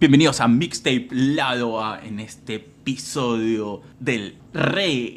Bienvenidos 0.00 0.40
a 0.40 0.46
Mixtape 0.46 1.08
Lado 1.10 1.82
A 1.82 2.00
en 2.04 2.20
este 2.20 2.54
episodio 2.54 3.82
del 3.98 4.38
regrabado. 4.52 5.10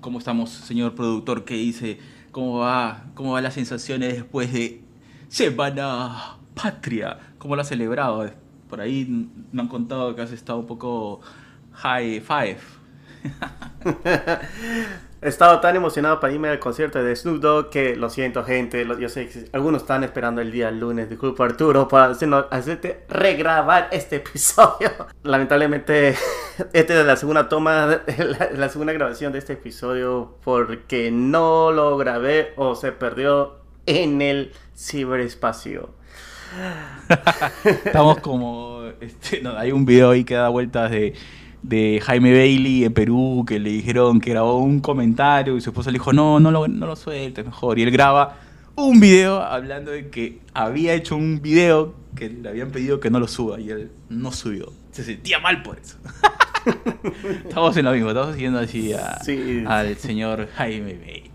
¿Cómo 0.00 0.18
estamos, 0.18 0.50
señor 0.50 0.96
productor? 0.96 1.44
¿Qué 1.44 1.54
dice? 1.54 2.00
¿Cómo 2.32 2.58
va? 2.58 3.04
¿Cómo 3.14 3.30
van 3.30 3.44
las 3.44 3.54
sensaciones 3.54 4.14
después 4.14 4.52
de 4.52 4.82
Semana 5.28 6.36
Patria? 6.60 7.20
¿Cómo 7.38 7.54
lo 7.54 7.62
has 7.62 7.68
celebrado? 7.68 8.28
Por 8.68 8.80
ahí 8.80 9.30
me 9.52 9.62
han 9.62 9.68
contado 9.68 10.16
que 10.16 10.22
has 10.22 10.32
estado 10.32 10.58
un 10.58 10.66
poco 10.66 11.20
high 11.74 12.20
five. 12.22 12.58
He 15.24 15.28
estado 15.28 15.58
tan 15.60 15.74
emocionado 15.74 16.20
para 16.20 16.34
irme 16.34 16.50
al 16.50 16.58
concierto 16.58 17.02
de 17.02 17.16
Snoop 17.16 17.40
Dogg 17.40 17.70
que 17.70 17.96
lo 17.96 18.10
siento, 18.10 18.44
gente. 18.44 18.86
Yo 19.00 19.08
sé 19.08 19.26
que 19.26 19.46
algunos 19.54 19.80
están 19.80 20.04
esperando 20.04 20.42
el 20.42 20.52
día 20.52 20.70
lunes. 20.70 21.08
Disculpa, 21.08 21.46
Arturo, 21.46 21.88
para 21.88 22.12
hacerte 22.50 23.06
regrabar 23.08 23.88
este 23.90 24.16
episodio. 24.16 24.90
Lamentablemente, 25.22 26.10
esta 26.74 27.00
es 27.00 27.06
la 27.06 27.16
segunda 27.16 27.48
toma, 27.48 27.86
la, 28.18 28.50
la 28.52 28.68
segunda 28.68 28.92
grabación 28.92 29.32
de 29.32 29.38
este 29.38 29.54
episodio 29.54 30.36
porque 30.44 31.10
no 31.10 31.72
lo 31.72 31.96
grabé 31.96 32.52
o 32.56 32.74
se 32.74 32.92
perdió 32.92 33.60
en 33.86 34.20
el 34.20 34.52
ciberespacio. 34.76 35.88
Estamos 37.64 38.20
como. 38.20 38.82
Este, 39.00 39.40
no, 39.40 39.56
hay 39.56 39.72
un 39.72 39.86
video 39.86 40.10
ahí 40.10 40.24
que 40.24 40.34
da 40.34 40.50
vueltas 40.50 40.90
de 40.90 41.14
de 41.64 42.00
Jaime 42.02 42.32
Bailey 42.32 42.84
en 42.84 42.92
Perú 42.92 43.44
que 43.46 43.58
le 43.58 43.70
dijeron 43.70 44.20
que 44.20 44.30
grabó 44.30 44.58
un 44.58 44.80
comentario 44.80 45.56
y 45.56 45.60
su 45.60 45.70
esposa 45.70 45.90
le 45.90 45.94
dijo, 45.94 46.12
no, 46.12 46.38
no 46.38 46.50
lo, 46.50 46.68
no 46.68 46.86
lo 46.86 46.94
sueltes 46.94 47.44
mejor. 47.44 47.78
Y 47.78 47.82
él 47.82 47.90
graba 47.90 48.36
un 48.76 49.00
video 49.00 49.40
hablando 49.40 49.90
de 49.90 50.10
que 50.10 50.40
había 50.52 50.94
hecho 50.94 51.16
un 51.16 51.40
video 51.40 51.94
que 52.14 52.28
le 52.28 52.48
habían 52.48 52.70
pedido 52.70 53.00
que 53.00 53.10
no 53.10 53.18
lo 53.18 53.26
suba 53.26 53.58
y 53.58 53.70
él 53.70 53.90
no 54.10 54.30
subió. 54.30 54.72
Se 54.92 55.02
sentía 55.02 55.38
mal 55.38 55.62
por 55.62 55.78
eso. 55.78 55.96
estamos 57.48 57.76
en 57.76 57.84
lo 57.84 57.92
mismo, 57.92 58.10
estamos 58.10 58.34
siguiendo 58.34 58.58
así 58.58 58.92
al 59.66 59.96
señor 59.96 60.48
Jaime 60.54 60.94
Bailey. 60.94 61.34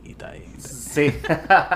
Sí. 0.57 1.13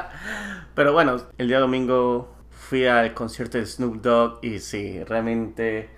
Pero 0.75 0.93
bueno, 0.93 1.17
el 1.37 1.47
día 1.47 1.59
domingo 1.59 2.33
fui 2.51 2.85
al 2.85 3.13
concierto 3.13 3.57
de 3.57 3.65
Snoop 3.65 4.01
Dogg 4.01 4.39
y 4.43 4.59
sí, 4.59 5.03
realmente 5.03 5.89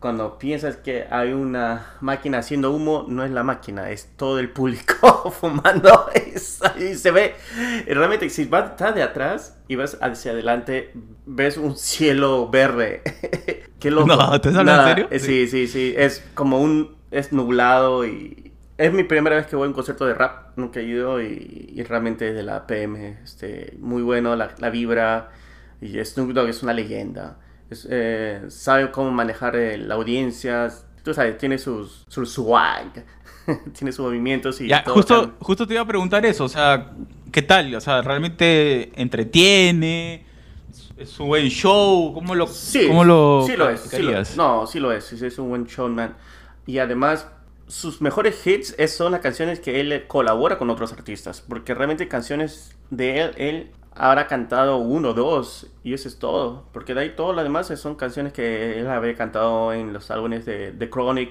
cuando 0.00 0.38
piensas 0.38 0.76
que 0.76 1.06
hay 1.10 1.32
una 1.32 1.94
máquina 2.00 2.38
haciendo 2.38 2.70
humo, 2.70 3.06
no 3.08 3.24
es 3.24 3.30
la 3.30 3.42
máquina, 3.42 3.90
es 3.90 4.10
todo 4.16 4.38
el 4.38 4.50
público 4.50 5.30
fumando. 5.40 6.10
y 6.78 6.94
se 6.94 7.10
ve, 7.10 7.34
realmente, 7.86 8.28
si 8.28 8.44
vas 8.44 8.76
de 8.94 9.02
atrás 9.02 9.58
y 9.68 9.76
vas 9.76 9.96
hacia 10.00 10.32
adelante, 10.32 10.92
ves 11.24 11.56
un 11.56 11.76
cielo 11.76 12.48
verde. 12.48 13.02
Qué 13.80 13.90
loco. 13.90 14.06
No, 14.06 14.40
¿te 14.40 14.50
hablas 14.50 14.80
en 14.80 14.88
serio? 14.88 15.08
Eh, 15.10 15.18
sí, 15.18 15.46
sí, 15.46 15.66
sí. 15.66 15.94
Es 15.96 16.24
como 16.34 16.60
un. 16.60 16.96
Es 17.10 17.32
nublado 17.32 18.06
y. 18.06 18.52
Es 18.78 18.92
mi 18.92 19.04
primera 19.04 19.36
vez 19.36 19.46
que 19.46 19.56
voy 19.56 19.64
a 19.64 19.68
un 19.68 19.74
concierto 19.74 20.04
de 20.04 20.14
rap. 20.14 20.56
Nunca 20.56 20.80
he 20.80 20.84
ido 20.84 21.22
y, 21.22 21.82
realmente 21.88 22.32
de 22.32 22.42
la 22.42 22.66
PM. 22.66 23.18
Este, 23.24 23.74
muy 23.80 24.02
bueno, 24.02 24.36
la, 24.36 24.54
la 24.58 24.70
vibra. 24.70 25.30
Y 25.80 26.02
Snoop 26.04 26.32
Dogg 26.32 26.48
es 26.48 26.62
una 26.62 26.72
leyenda 26.72 27.38
eh, 27.70 28.44
sabe 28.48 28.90
cómo 28.90 29.10
manejar 29.10 29.56
eh, 29.56 29.78
la 29.78 29.94
audiencia, 29.94 30.72
tú 31.02 31.12
sabes, 31.12 31.36
tiene 31.38 31.58
sus, 31.58 32.04
swag, 32.08 33.04
tiene 33.76 33.92
sus 33.92 34.04
movimientos 34.04 34.60
y 34.60 34.70
justo, 34.86 35.34
justo 35.40 35.66
te 35.66 35.74
iba 35.74 35.82
a 35.82 35.86
preguntar 35.86 36.24
eso, 36.24 36.44
o 36.44 36.48
sea, 36.48 36.92
¿qué 37.32 37.42
tal? 37.42 37.74
O 37.74 37.80
sea, 37.80 38.02
¿realmente 38.02 38.92
entretiene? 39.00 40.24
¿Es 40.96 41.18
un 41.20 41.28
buen 41.28 41.48
show? 41.48 42.12
¿Cómo 42.14 42.34
lo, 42.34 42.46
sí, 42.46 42.86
cómo 42.86 43.04
lo, 43.04 43.44
sí 43.46 43.56
lo 43.56 43.68
es, 43.68 43.80
sí 43.80 44.02
lo. 44.02 44.22
No, 44.36 44.66
sí 44.66 44.80
lo 44.80 44.92
es, 44.92 45.12
es 45.12 45.38
un 45.38 45.50
buen 45.50 45.66
showman. 45.66 46.16
Y 46.66 46.78
además, 46.78 47.28
sus 47.68 48.00
mejores 48.00 48.46
hits 48.46 48.74
son 48.90 49.12
las 49.12 49.20
canciones 49.20 49.60
que 49.60 49.80
él 49.80 50.04
colabora 50.06 50.56
con 50.56 50.70
otros 50.70 50.92
artistas, 50.92 51.42
porque 51.46 51.74
realmente 51.74 52.08
canciones 52.08 52.76
de 52.90 53.20
él, 53.20 53.30
él 53.36 53.70
habrá 53.96 54.26
cantado 54.26 54.78
uno 54.78 55.14
dos 55.14 55.66
y 55.82 55.94
eso 55.94 56.08
es 56.08 56.18
todo. 56.18 56.64
Porque 56.72 56.94
de 56.94 57.00
ahí 57.00 57.10
todo 57.16 57.32
lo 57.32 57.42
demás 57.42 57.66
son 57.76 57.94
canciones 57.94 58.32
que 58.32 58.78
él 58.80 58.86
había 58.86 59.14
cantado 59.14 59.72
en 59.72 59.92
los 59.92 60.10
álbumes 60.10 60.44
de 60.44 60.72
The 60.72 60.88
Chronic 60.90 61.30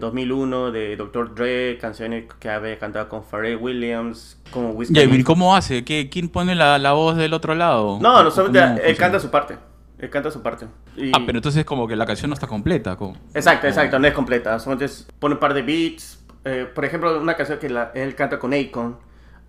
2001, 0.00 0.68
eh, 0.68 0.70
de 0.72 0.96
Dr. 0.96 1.34
Dre, 1.34 1.78
canciones 1.78 2.24
que 2.40 2.50
había 2.50 2.78
cantado 2.78 3.08
con 3.08 3.22
Pharrell 3.22 3.56
Williams, 3.56 4.36
como 4.50 4.70
Wiz 4.70 4.90
¿Y 4.90 5.22
cómo 5.22 5.54
hace? 5.54 5.84
¿Qué, 5.84 6.08
¿Quién 6.10 6.28
pone 6.28 6.54
la, 6.54 6.92
voz 6.92 7.16
del 7.16 7.32
otro 7.32 7.54
lado? 7.54 7.98
No, 8.00 8.24
no 8.24 8.30
solamente 8.30 8.90
él 8.90 8.96
canta 8.96 9.20
su 9.20 9.30
parte. 9.30 9.56
Él 9.98 10.10
canta 10.10 10.30
su 10.30 10.42
parte. 10.42 10.66
Ah, 11.12 11.20
pero 11.26 11.38
entonces 11.38 11.64
como 11.64 11.88
que 11.88 11.96
la 11.96 12.06
canción 12.06 12.30
no 12.30 12.34
está 12.34 12.46
completa. 12.46 12.96
Exacto, 13.34 13.66
exacto, 13.66 13.98
no 13.98 14.06
es 14.06 14.14
completa. 14.14 14.58
Solamente 14.58 14.92
pone 15.18 15.34
un 15.34 15.40
par 15.40 15.54
de 15.54 15.62
beats. 15.62 16.24
Eh, 16.44 16.68
por 16.72 16.84
ejemplo, 16.84 17.20
una 17.20 17.34
canción 17.34 17.58
que 17.58 17.66
él 17.66 18.14
canta 18.14 18.38
con 18.38 18.54
Akon 18.54 18.96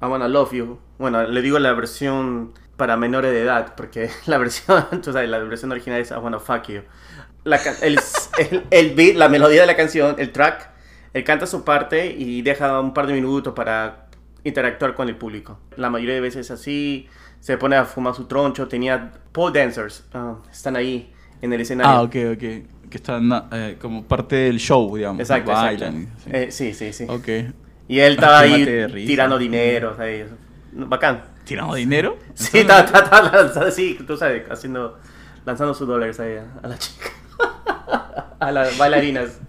I 0.02 0.06
Wanna 0.06 0.28
Love 0.28 0.54
You. 0.54 0.80
Bueno, 1.00 1.24
le 1.24 1.42
digo 1.42 1.58
la 1.60 1.72
versión 1.74 2.54
para 2.76 2.98
menores 2.98 3.32
de 3.32 3.42
edad, 3.42 3.74
porque 3.76 4.10
la 4.28 4.38
versión, 4.38 4.86
tú 5.02 5.12
sabes, 5.12 5.30
la 5.30 5.40
versión 5.40 5.72
original 5.72 6.00
es 6.00 6.12
I 6.12 6.16
Wanna 6.16 6.40
Fuck 6.40 6.68
You. 6.68 6.82
La, 7.46 7.60
el, 7.82 8.00
el, 8.70 8.94
beat, 8.94 9.16
la 9.16 9.30
melodía 9.30 9.62
de 9.62 9.68
la 9.68 9.76
canción, 9.76 10.16
el 10.20 10.32
track, 10.32 10.70
él 11.14 11.24
canta 11.24 11.48
su 11.48 11.64
parte 11.64 12.16
y 12.16 12.42
deja 12.42 12.80
un 12.80 12.94
par 12.94 13.08
de 13.08 13.14
minutos 13.14 13.54
para 13.56 14.10
interactuar 14.44 14.94
con 14.94 15.08
el 15.08 15.16
público. 15.16 15.58
La 15.78 15.90
mayoría 15.90 16.16
de 16.16 16.22
veces 16.22 16.52
así, 16.52 17.08
se 17.40 17.58
pone 17.58 17.78
a 17.78 17.86
fumar 17.86 18.14
su 18.14 18.26
troncho. 18.26 18.68
Tenía 18.68 19.14
pole 19.31 19.58
dancers, 19.58 20.06
ah, 20.14 20.36
están 20.52 20.76
ahí 20.76 21.14
en 21.42 21.54
el 21.54 21.62
escenario. 21.62 21.92
Ah, 21.92 22.02
ok, 22.02 22.16
ok. 22.34 22.40
Que 22.90 22.98
están 22.98 23.48
eh, 23.52 23.78
como 23.80 24.04
parte 24.04 24.36
del 24.36 24.60
show, 24.60 24.96
digamos. 24.96 25.22
Exacto, 25.22 25.52
Bailan, 25.52 26.10
Sí. 26.24 26.30
Eh, 26.31 26.52
sí, 26.52 26.74
sí, 26.74 26.92
sí. 26.92 27.06
Ok. 27.08 27.28
Y 27.88 28.00
él 28.00 28.14
estaba 28.14 28.40
ahí 28.40 28.86
tirando 29.08 29.38
dinero, 29.38 29.96
¿sabes? 29.96 30.28
Bacán. 30.72 31.24
¿Tirando 31.44 31.75
dinero? 31.75 32.18
Sí, 32.34 32.59
estaba, 32.59 32.81
estaba, 32.81 33.22
lanzando, 33.31 33.72
sí, 33.72 33.97
tú 34.06 34.16
sabes, 34.16 34.50
haciendo, 34.50 34.97
lanzando 35.46 35.74
sus 35.74 35.88
dólares 35.88 36.19
ahí 36.19 36.38
a 36.62 36.68
la 36.68 36.78
chica. 36.78 37.09
a 38.40 38.52
las 38.52 38.78
bailarinas. 38.78 39.40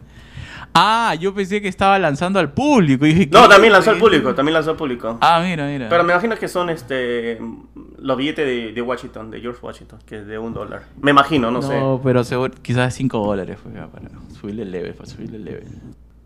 Ah, 0.73 1.17
yo 1.19 1.35
pensé 1.35 1.61
que 1.61 1.69
estaba 1.69 1.99
lanzando 1.99 2.39
al 2.39 2.53
público. 2.53 3.05
no, 3.31 3.49
también 3.49 3.73
lanzó 3.73 3.91
al 3.91 3.99
público, 3.99 4.35
también 4.35 4.55
lanzó 4.55 4.71
al 4.71 4.77
público. 4.77 5.19
Ah, 5.21 5.41
mira, 5.45 5.67
mira. 5.67 5.89
Pero 5.89 6.05
me 6.05 6.13
imagino 6.13 6.37
que 6.37 6.47
son 6.47 6.71
este 6.71 7.41
los 7.99 8.17
billetes 8.17 8.47
de, 8.47 8.73
de 8.73 8.83
Washington, 8.83 9.31
de 9.31 9.41
George 9.41 9.61
Washington, 9.63 9.99
que 10.07 10.19
es 10.19 10.27
de 10.27 10.39
un 10.39 10.55
dólar. 10.55 10.85
Me 11.01 11.11
imagino, 11.11 11.51
no, 11.51 11.61
sé. 11.61 11.79
No, 11.79 12.01
pero 12.03 12.23
seguro, 12.25 12.55
quizás 12.63 12.95
cinco 12.95 13.19
dólares 13.19 13.59
fue 13.61 13.73
para 13.73 14.09
subirle 14.41 14.63
el 14.63 14.71
leve, 14.71 14.93
para 14.93 15.09
subirle 15.09 15.37
el 15.39 15.45
leve. 15.45 15.65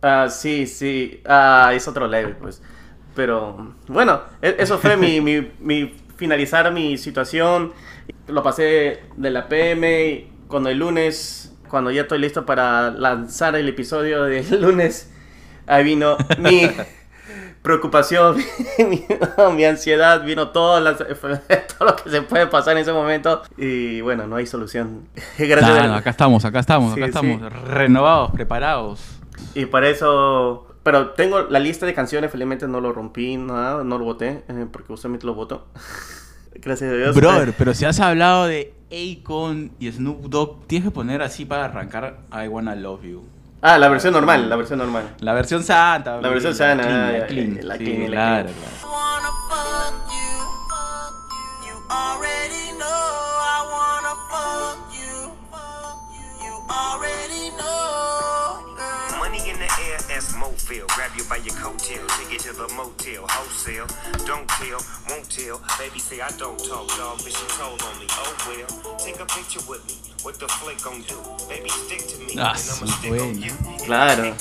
Ah, 0.02 0.28
sí, 0.28 0.66
sí. 0.66 1.20
Ah, 1.24 1.72
es 1.74 1.88
otro 1.88 2.06
level, 2.06 2.36
pues. 2.36 2.62
Pero 3.14 3.74
bueno, 3.88 4.20
e-, 4.42 4.56
eso 4.58 4.78
fue 4.78 4.96
mi, 4.96 5.20
mi, 5.20 5.50
mi, 5.60 5.94
finalizar 6.16 6.72
mi 6.72 6.98
situación. 6.98 7.72
Lo 8.26 8.42
pasé 8.42 9.02
de 9.16 9.30
la 9.30 9.48
PM. 9.48 10.28
Cuando 10.48 10.70
el 10.70 10.78
lunes, 10.78 11.54
cuando 11.68 11.90
ya 11.90 12.02
estoy 12.02 12.18
listo 12.18 12.44
para 12.44 12.90
lanzar 12.90 13.56
el 13.56 13.68
episodio 13.68 14.24
del 14.24 14.60
lunes, 14.60 15.12
ahí 15.66 15.84
vino 15.84 16.16
mi 16.38 16.70
preocupación, 17.62 18.36
mi, 19.56 19.64
ansiedad, 19.64 20.22
vino 20.22 20.50
todo, 20.50 20.82
todo 20.94 21.86
lo 21.88 21.96
que 21.96 22.10
se 22.10 22.22
puede 22.22 22.46
pasar 22.46 22.76
en 22.76 22.82
ese 22.82 22.92
momento. 22.92 23.42
Y 23.56 24.00
bueno, 24.02 24.26
no 24.26 24.36
hay 24.36 24.46
solución. 24.46 25.08
acá 25.36 26.10
estamos, 26.10 26.44
acá 26.44 26.60
estamos, 26.60 26.92
acá 26.92 27.06
estamos, 27.06 27.52
renovados, 27.64 28.30
preparados. 28.32 29.00
Y 29.54 29.66
para 29.66 29.88
eso... 29.88 30.73
Pero 30.84 31.10
tengo 31.10 31.40
la 31.40 31.58
lista 31.58 31.86
de 31.86 31.94
canciones, 31.94 32.30
felizmente 32.30 32.68
no 32.68 32.80
lo 32.80 32.92
rompí, 32.92 33.38
nada, 33.38 33.82
no 33.82 33.98
lo 33.98 34.04
voté, 34.04 34.44
eh, 34.48 34.66
porque 34.70 34.92
usualmente 34.92 35.26
lo 35.26 35.34
voto. 35.34 35.66
Gracias 36.54 36.92
a 36.92 36.94
Dios. 36.94 37.16
Brother, 37.16 37.54
pero 37.56 37.74
si 37.74 37.86
has 37.86 37.98
hablado 37.98 38.44
de 38.44 38.74
Akon 38.92 39.72
y 39.80 39.90
Snoop 39.90 40.26
Dogg, 40.26 40.66
tienes 40.66 40.88
que 40.88 40.92
poner 40.92 41.22
así 41.22 41.46
para 41.46 41.64
arrancar 41.64 42.18
I 42.30 42.48
Wanna 42.48 42.76
Love 42.76 43.02
You. 43.02 43.24
Ah, 43.62 43.78
la 43.78 43.88
versión 43.88 44.12
normal, 44.12 44.48
la 44.48 44.56
versión 44.56 44.78
normal. 44.78 45.14
La 45.20 45.32
versión 45.32 45.64
santa. 45.64 46.20
La 46.20 46.28
versión 46.28 46.54
santa. 46.54 46.86
La 46.86 47.26
clean, 47.26 47.58
la 47.62 47.78
clean, 47.78 48.06
claro, 48.06 48.50
feel. 60.64 60.86
Grab 60.96 61.10
you 61.16 61.24
by 61.28 61.36
your 61.36 61.54
coattail, 61.60 62.06
take 62.16 62.34
it 62.34 62.40
to 62.40 62.52
the 62.52 62.68
motel, 62.74 63.26
wholesale. 63.28 63.86
Don't 64.26 64.48
tell, 64.48 64.80
won't 65.10 65.28
tell. 65.28 65.60
Baby 65.78 65.98
say 65.98 66.20
I 66.20 66.30
don't 66.38 66.58
talk, 66.58 66.88
dog, 66.96 67.20
but 67.22 67.32
she 67.32 67.46
told 67.58 67.82
on 67.82 67.98
me. 68.00 68.06
Oh 68.10 68.32
well, 68.48 68.96
take 68.98 69.20
a 69.20 69.26
picture 69.26 69.60
with 69.68 69.84
me. 69.86 69.96
What 70.22 70.40
the 70.40 70.48
flick 70.48 70.80
gon' 70.82 71.02
do? 71.02 71.18
Baby 71.48 71.68
stick 71.68 72.06
to 72.08 72.16
me, 72.24 72.34
ah, 72.38 72.56
and 72.56 72.64
I'ma 72.72 72.86
stick 72.96 73.12
on 73.12 73.38
you. 73.38 73.52
Claro. 73.84 74.34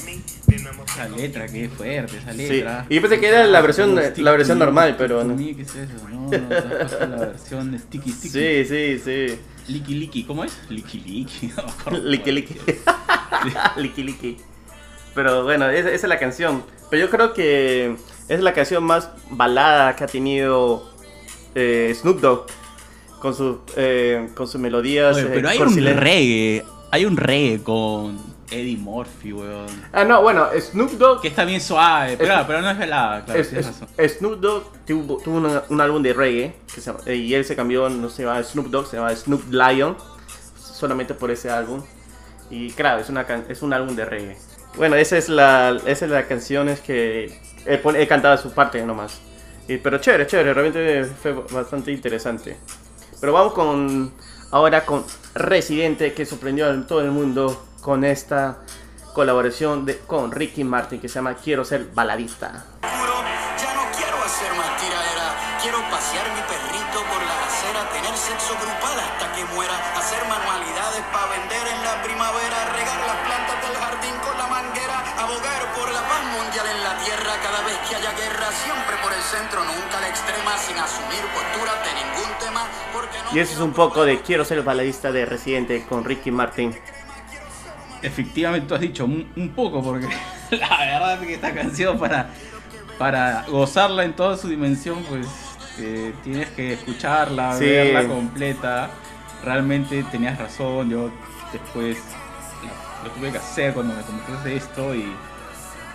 Esa 0.93 1.09
letra, 1.09 1.47
qué 1.47 1.69
fuerte, 1.69 2.17
esa 2.17 2.31
letra. 2.31 2.85
Sí. 2.87 2.93
Y 2.93 2.95
yo 2.95 3.01
pensé 3.01 3.19
que 3.19 3.27
era 3.27 3.45
la 3.45 3.61
versión, 3.61 3.95
la 3.95 4.31
versión 4.31 4.59
normal, 4.59 4.95
pero 4.97 5.23
no. 5.23 5.35
¿Qué 5.35 5.61
es 5.61 5.75
eso? 5.75 6.07
No, 6.09 6.29
no, 6.29 6.49
la 6.49 7.25
versión 7.25 7.77
sticky 7.79 8.11
sticky. 8.11 8.29
Sí, 8.29 8.65
sí, 8.65 9.01
sí. 9.03 9.39
Liki 9.67 9.95
Liki, 9.95 10.23
¿cómo 10.23 10.43
es? 10.43 10.57
Liki 10.69 10.99
Liki. 10.99 11.51
No. 11.91 11.97
Liki 11.97 12.31
Liki. 12.31 12.55
Liki 13.77 14.03
Liki. 14.03 14.37
Pero 15.15 15.43
bueno, 15.43 15.69
esa, 15.69 15.89
esa 15.89 16.05
es 16.05 16.09
la 16.09 16.19
canción. 16.19 16.63
Pero 16.89 17.05
yo 17.05 17.09
creo 17.09 17.33
que 17.33 17.95
es 18.27 18.41
la 18.41 18.53
canción 18.53 18.83
más 18.83 19.09
balada 19.29 19.95
que 19.95 20.03
ha 20.03 20.07
tenido 20.07 20.89
eh, 21.55 21.93
Snoop 21.95 22.19
Dogg 22.19 22.45
con, 23.19 23.33
su, 23.33 23.59
eh, 23.75 24.29
con 24.33 24.47
sus 24.47 24.59
melodías. 24.59 25.15
Oye, 25.15 25.25
eh, 25.25 25.31
pero 25.33 25.49
hay 25.49 25.59
un 25.59 25.75
reggae. 25.75 26.65
Hay 26.91 27.05
un 27.05 27.17
reggae 27.17 27.63
con 27.63 28.32
Eddie 28.51 28.77
Murphy, 28.77 29.33
weón. 29.33 29.67
Ah, 29.91 30.03
no, 30.03 30.21
bueno, 30.21 30.47
Snoop 30.59 30.91
Dogg. 30.91 31.21
Que 31.21 31.27
está 31.29 31.43
bien 31.45 31.61
suave. 31.61 32.15
Pero, 32.17 32.33
Es- 32.39 32.45
pero 32.45 32.61
no 32.61 32.69
es 32.69 32.77
velada, 32.77 33.23
claro, 33.25 33.39
es- 33.39 33.49
tienes 33.49 33.67
razón. 33.67 33.87
Snoop 34.09 34.39
Dogg 34.39 34.63
tuvo, 34.85 35.17
tuvo 35.23 35.37
una- 35.37 35.63
un 35.69 35.81
álbum 35.81 36.01
de 36.03 36.13
reggae 36.13 36.55
que 36.73 36.81
se 36.81 37.15
y 37.15 37.33
él 37.33 37.45
se 37.45 37.55
cambió, 37.55 37.89
no 37.89 38.09
se 38.09 38.23
llama 38.23 38.43
Snoop 38.43 38.67
Dogg, 38.67 38.87
se 38.87 38.97
llama 38.97 39.15
Snoop 39.15 39.43
Lion, 39.51 39.95
solamente 40.57 41.13
por 41.13 41.31
ese 41.31 41.49
álbum. 41.49 41.81
Y 42.49 42.71
claro, 42.71 43.01
es, 43.01 43.09
una, 43.09 43.21
es 43.49 43.61
un 43.61 43.73
álbum 43.73 43.95
de 43.95 44.05
reggae. 44.05 44.37
Bueno, 44.75 44.95
esa 44.95 45.17
es 45.17 45.29
la, 45.29 45.77
esa 45.85 46.05
es 46.05 46.11
la 46.11 46.27
canción 46.27 46.67
es 46.69 46.79
que 46.81 47.39
he, 47.65 47.77
pon- 47.77 47.95
he 47.95 48.07
cantado 48.07 48.37
su 48.37 48.51
parte 48.51 48.83
nomás. 48.85 49.19
Y- 49.67 49.77
pero 49.77 49.97
chévere, 49.99 50.27
chévere, 50.27 50.53
realmente 50.53 51.05
fue 51.05 51.31
bastante 51.51 51.91
interesante. 51.91 52.57
Pero 53.21 53.31
vamos 53.33 53.53
con 53.53 54.11
ahora 54.51 54.85
con 54.85 55.03
Residente 55.33 56.13
que 56.13 56.25
sorprendió 56.25 56.69
a 56.69 56.85
todo 56.87 57.01
el 57.01 57.09
mundo 57.11 57.65
con 57.83 58.05
esta 58.05 58.63
colaboración 59.13 59.85
de, 59.85 59.99
con 59.99 60.31
Ricky 60.31 60.63
Martin 60.63 60.99
que 60.99 61.09
se 61.09 61.15
llama 61.15 61.35
Quiero 61.35 61.65
ser 61.65 61.91
baladista. 61.93 62.65
Juro, 62.79 63.19
ya 63.59 63.71
no 63.75 63.83
quiero 63.91 64.17
hacer 64.23 64.49
más 64.55 64.71
tiradera. 64.79 65.27
Quiero 65.61 65.77
pasear 65.91 66.27
mi 66.31 66.41
perrito 66.47 66.97
por 67.11 67.21
la 67.21 67.35
acera, 67.43 67.83
tener 67.91 68.15
sexo 68.15 68.55
grupal 68.55 68.97
hasta 68.99 69.31
que 69.35 69.43
muera, 69.53 69.75
hacer 69.99 70.23
manualidades 70.27 71.03
para 71.11 71.27
vender 71.27 71.65
en 71.67 71.79
la 71.83 71.95
primavera, 72.03 72.57
regar 72.71 72.99
las 73.03 73.19
plantas 73.27 73.57
del 73.63 73.75
jardín 73.75 74.15
con 74.23 74.35
la 74.39 74.47
manguera, 74.47 74.97
abogar 75.19 75.63
por 75.75 75.87
la 75.91 76.03
paz 76.07 76.23
mundial 76.35 76.67
en 76.67 76.83
la 76.83 76.95
tierra 77.03 77.31
cada 77.43 77.61
vez 77.63 77.77
que 77.87 77.95
haya 77.95 78.11
guerra, 78.11 78.47
siempre 78.63 78.95
por 79.03 79.11
el 79.11 79.23
centro, 79.23 79.59
nunca 79.63 79.99
a 79.99 80.01
la 80.01 80.09
extrema, 80.09 80.51
sin 80.57 80.75
asumir 80.79 81.23
posturas 81.31 81.79
de 81.83 81.91
ningún 81.99 82.31
tema, 82.39 82.63
porque 82.91 83.17
no 83.23 83.35
Y 83.35 83.39
eso 83.39 83.53
es 83.53 83.59
un 83.59 83.71
poco 83.71 84.03
de 84.03 84.19
Quiero 84.19 84.43
ser 84.43 84.63
baladista 84.63 85.11
de 85.11 85.23
Residente 85.23 85.85
con 85.87 86.03
Ricky 86.03 86.31
Martin. 86.31 86.75
Efectivamente, 88.03 88.67
tú 88.67 88.75
has 88.75 88.81
dicho 88.81 89.05
un, 89.05 89.27
un 89.35 89.49
poco, 89.49 89.81
porque 89.81 90.07
la 90.51 90.77
verdad 90.77 91.21
es 91.21 91.27
que 91.27 91.33
esta 91.35 91.53
canción 91.53 91.97
para, 91.97 92.29
para 92.97 93.43
gozarla 93.47 94.03
en 94.03 94.13
toda 94.13 94.37
su 94.37 94.47
dimensión, 94.49 95.03
pues 95.09 95.27
eh, 95.79 96.13
tienes 96.23 96.49
que 96.49 96.73
escucharla, 96.73 97.57
Sí. 97.57 97.65
verla 97.65 98.07
completa. 98.07 98.89
Realmente 99.43 100.03
tenías 100.11 100.37
razón, 100.37 100.89
yo 100.89 101.11
después 101.51 101.97
lo, 102.61 103.07
lo 103.09 103.15
tuve 103.15 103.31
que 103.31 103.37
hacer 103.37 103.73
cuando 103.73 103.93
me 103.95 104.01
comentaste 104.03 104.55
esto 104.55 104.93
y, 104.95 105.11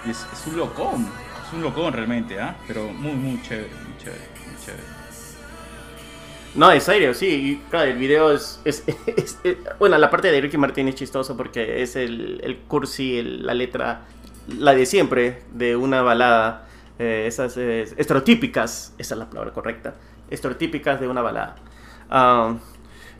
y 0.04 0.10
es, 0.10 0.26
es 0.32 0.46
un 0.46 0.56
locón, 0.58 1.08
es 1.46 1.52
un 1.54 1.62
locón 1.62 1.92
realmente, 1.92 2.38
¿ah? 2.40 2.56
Pero 2.66 2.88
muy, 2.88 3.12
muy 3.12 3.40
chévere, 3.42 3.68
muy 3.86 3.96
chévere, 3.98 4.20
muy 4.46 4.64
chévere. 4.64 4.82
No, 6.54 6.72
en 6.72 6.80
serio, 6.80 7.14
sí. 7.14 7.62
claro, 7.70 7.90
el 7.90 7.98
video 7.98 8.32
es, 8.32 8.60
Bueno, 9.78 9.98
la 9.98 10.10
parte 10.10 10.30
de 10.32 10.40
Ricky 10.40 10.56
Martin 10.58 10.88
es 10.88 10.94
chistoso 10.96 11.36
porque 11.36 11.82
es 11.82 11.94
el, 11.96 12.60
cursi, 12.66 13.18
el- 13.18 13.46
la 13.46 13.54
letra, 13.54 14.06
la 14.48 14.74
de 14.74 14.86
siempre 14.86 15.42
de 15.52 15.76
una 15.76 16.02
balada. 16.02 16.64
eh, 16.98 17.26
esas 17.28 17.56
estereotípicas, 17.56 18.92
esa 18.98 19.14
es 19.14 19.18
la 19.18 19.28
palabra 19.30 19.52
correcta. 19.52 19.94
Estereotípicas 20.30 21.00
de 21.00 21.06
una 21.08 21.22
balada. 21.22 21.54
Ah, 22.10 22.56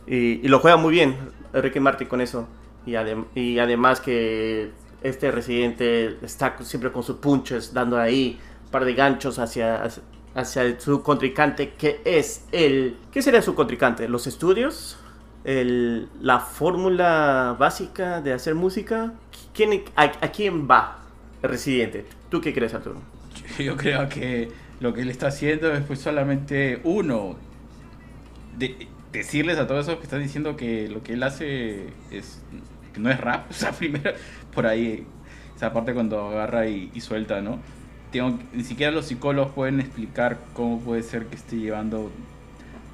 y, 0.06 0.46
lo 0.48 0.58
juega 0.60 0.76
muy 0.76 0.90
bien 0.92 1.16
Ricky 1.52 1.78
Martin 1.80 2.08
con 2.08 2.20
eso. 2.20 2.48
Y, 2.86 2.92
adem- 2.92 3.26
y 3.36 3.58
además 3.60 4.00
que 4.00 4.70
este 5.02 5.30
residente 5.30 6.16
está 6.22 6.56
siempre 6.62 6.90
con 6.90 7.02
sus 7.04 7.16
punches, 7.18 7.72
dando 7.72 7.98
ahí 8.00 8.40
un 8.64 8.70
par 8.70 8.84
de 8.84 8.94
ganchos 8.94 9.38
hacia, 9.38 9.84
hacia 10.38 10.62
el- 10.62 10.80
su 10.80 11.02
contrincante, 11.02 11.74
que 11.74 12.00
es 12.04 12.46
el... 12.52 12.98
¿Qué 13.12 13.22
sería 13.22 13.42
su 13.42 13.54
contrincante? 13.54 14.08
¿Los 14.08 14.26
estudios? 14.26 14.98
El- 15.44 16.10
¿La 16.20 16.40
fórmula 16.40 17.56
básica 17.58 18.20
de 18.20 18.32
hacer 18.32 18.54
música? 18.54 19.14
¿Quién, 19.54 19.84
a, 19.96 20.02
a 20.04 20.32
quién 20.32 20.68
va 20.70 20.98
el 21.42 21.50
residente? 21.50 22.06
¿Tú 22.28 22.40
qué 22.40 22.52
crees, 22.54 22.74
Arturo? 22.74 23.02
Yo 23.58 23.76
creo 23.76 24.08
que 24.08 24.52
lo 24.80 24.92
que 24.94 25.02
él 25.02 25.10
está 25.10 25.28
haciendo 25.28 25.72
es 25.72 25.84
pues 25.84 26.00
solamente 26.00 26.80
uno. 26.84 27.36
De, 28.56 28.88
decirles 29.12 29.58
a 29.58 29.66
todos 29.66 29.86
esos 29.86 29.98
que 29.98 30.04
están 30.04 30.22
diciendo 30.22 30.56
que 30.56 30.88
lo 30.88 31.02
que 31.02 31.14
él 31.14 31.22
hace 31.22 31.94
es 32.10 32.44
que 32.92 33.00
no 33.00 33.10
es 33.10 33.20
rap. 33.20 33.46
O 33.50 33.54
sea, 33.54 33.72
primero 33.72 34.12
por 34.54 34.66
ahí 34.66 35.06
esa 35.56 35.72
parte 35.72 35.94
cuando 35.94 36.20
agarra 36.28 36.66
y, 36.68 36.90
y 36.94 37.00
suelta, 37.00 37.40
¿no? 37.40 37.60
Tengo, 38.12 38.38
ni 38.52 38.64
siquiera 38.64 38.90
los 38.92 39.06
psicólogos 39.06 39.52
pueden 39.52 39.80
explicar 39.80 40.38
cómo 40.54 40.80
puede 40.80 41.02
ser 41.02 41.26
que 41.26 41.36
esté 41.36 41.56
llevando 41.56 42.10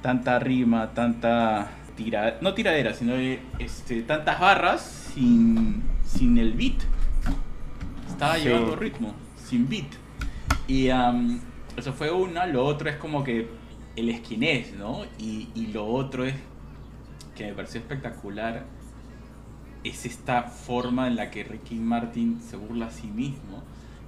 tanta 0.01 0.39
rima, 0.39 0.91
tanta 0.93 1.69
tira, 1.95 2.37
no 2.41 2.53
tiradera, 2.53 2.93
sino 2.93 3.13
este, 3.59 4.01
tantas 4.01 4.39
barras 4.39 4.81
sin, 5.13 5.81
sin 6.05 6.37
el 6.37 6.53
beat. 6.53 6.75
Estaba 8.09 8.35
Sí. 8.35 8.43
llevando 8.43 8.75
ritmo, 8.75 9.13
sin 9.37 9.69
beat. 9.69 9.87
Y 10.67 10.87
eso 11.77 11.93
fue 11.93 12.11
una. 12.11 12.45
Lo 12.45 12.65
otro 12.65 12.89
es 12.89 12.97
como 12.97 13.23
que 13.23 13.47
él 13.95 14.09
es 14.09 14.19
quien 14.21 14.43
es, 14.43 14.73
¿no? 14.73 15.05
Y, 15.17 15.47
y 15.55 15.67
lo 15.67 15.85
otro 15.87 16.25
es 16.25 16.35
que 17.35 17.45
me 17.45 17.53
pareció 17.53 17.79
espectacular. 17.79 18.65
Es 19.83 20.05
esta 20.05 20.43
forma 20.43 21.07
en 21.07 21.15
la 21.15 21.29
que 21.31 21.43
Ricky 21.43 21.75
Martin 21.75 22.41
se 22.41 22.57
burla 22.57 22.87
a 22.87 22.91
sí 22.91 23.07
mismo, 23.07 23.63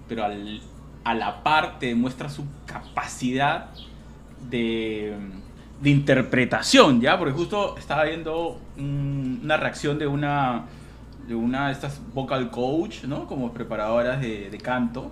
pero 0.10 0.26
al- 0.26 0.62
a 1.08 1.14
la 1.14 1.42
par 1.44 1.80
te 1.80 1.88
demuestra 1.88 2.30
su 2.30 2.44
capacidad 2.66 3.70
de, 4.50 5.16
de 5.82 5.90
interpretación, 5.90 7.00
¿ya? 7.02 7.18
Porque 7.18 7.34
justo 7.34 7.78
estaba 7.78 8.04
viendo 8.04 8.60
un- 8.78 9.40
una 9.44 9.58
reacción 9.58 9.98
de 10.00 10.08
una 10.08 10.66
de 11.28 11.36
una 11.36 11.68
de 11.68 11.74
estas 11.74 12.02
vocal 12.14 12.50
coach, 12.52 13.04
¿no? 13.04 13.26
Como 13.28 13.54
preparadoras 13.54 14.22
de, 14.22 14.50
de 14.50 14.58
canto. 14.58 15.12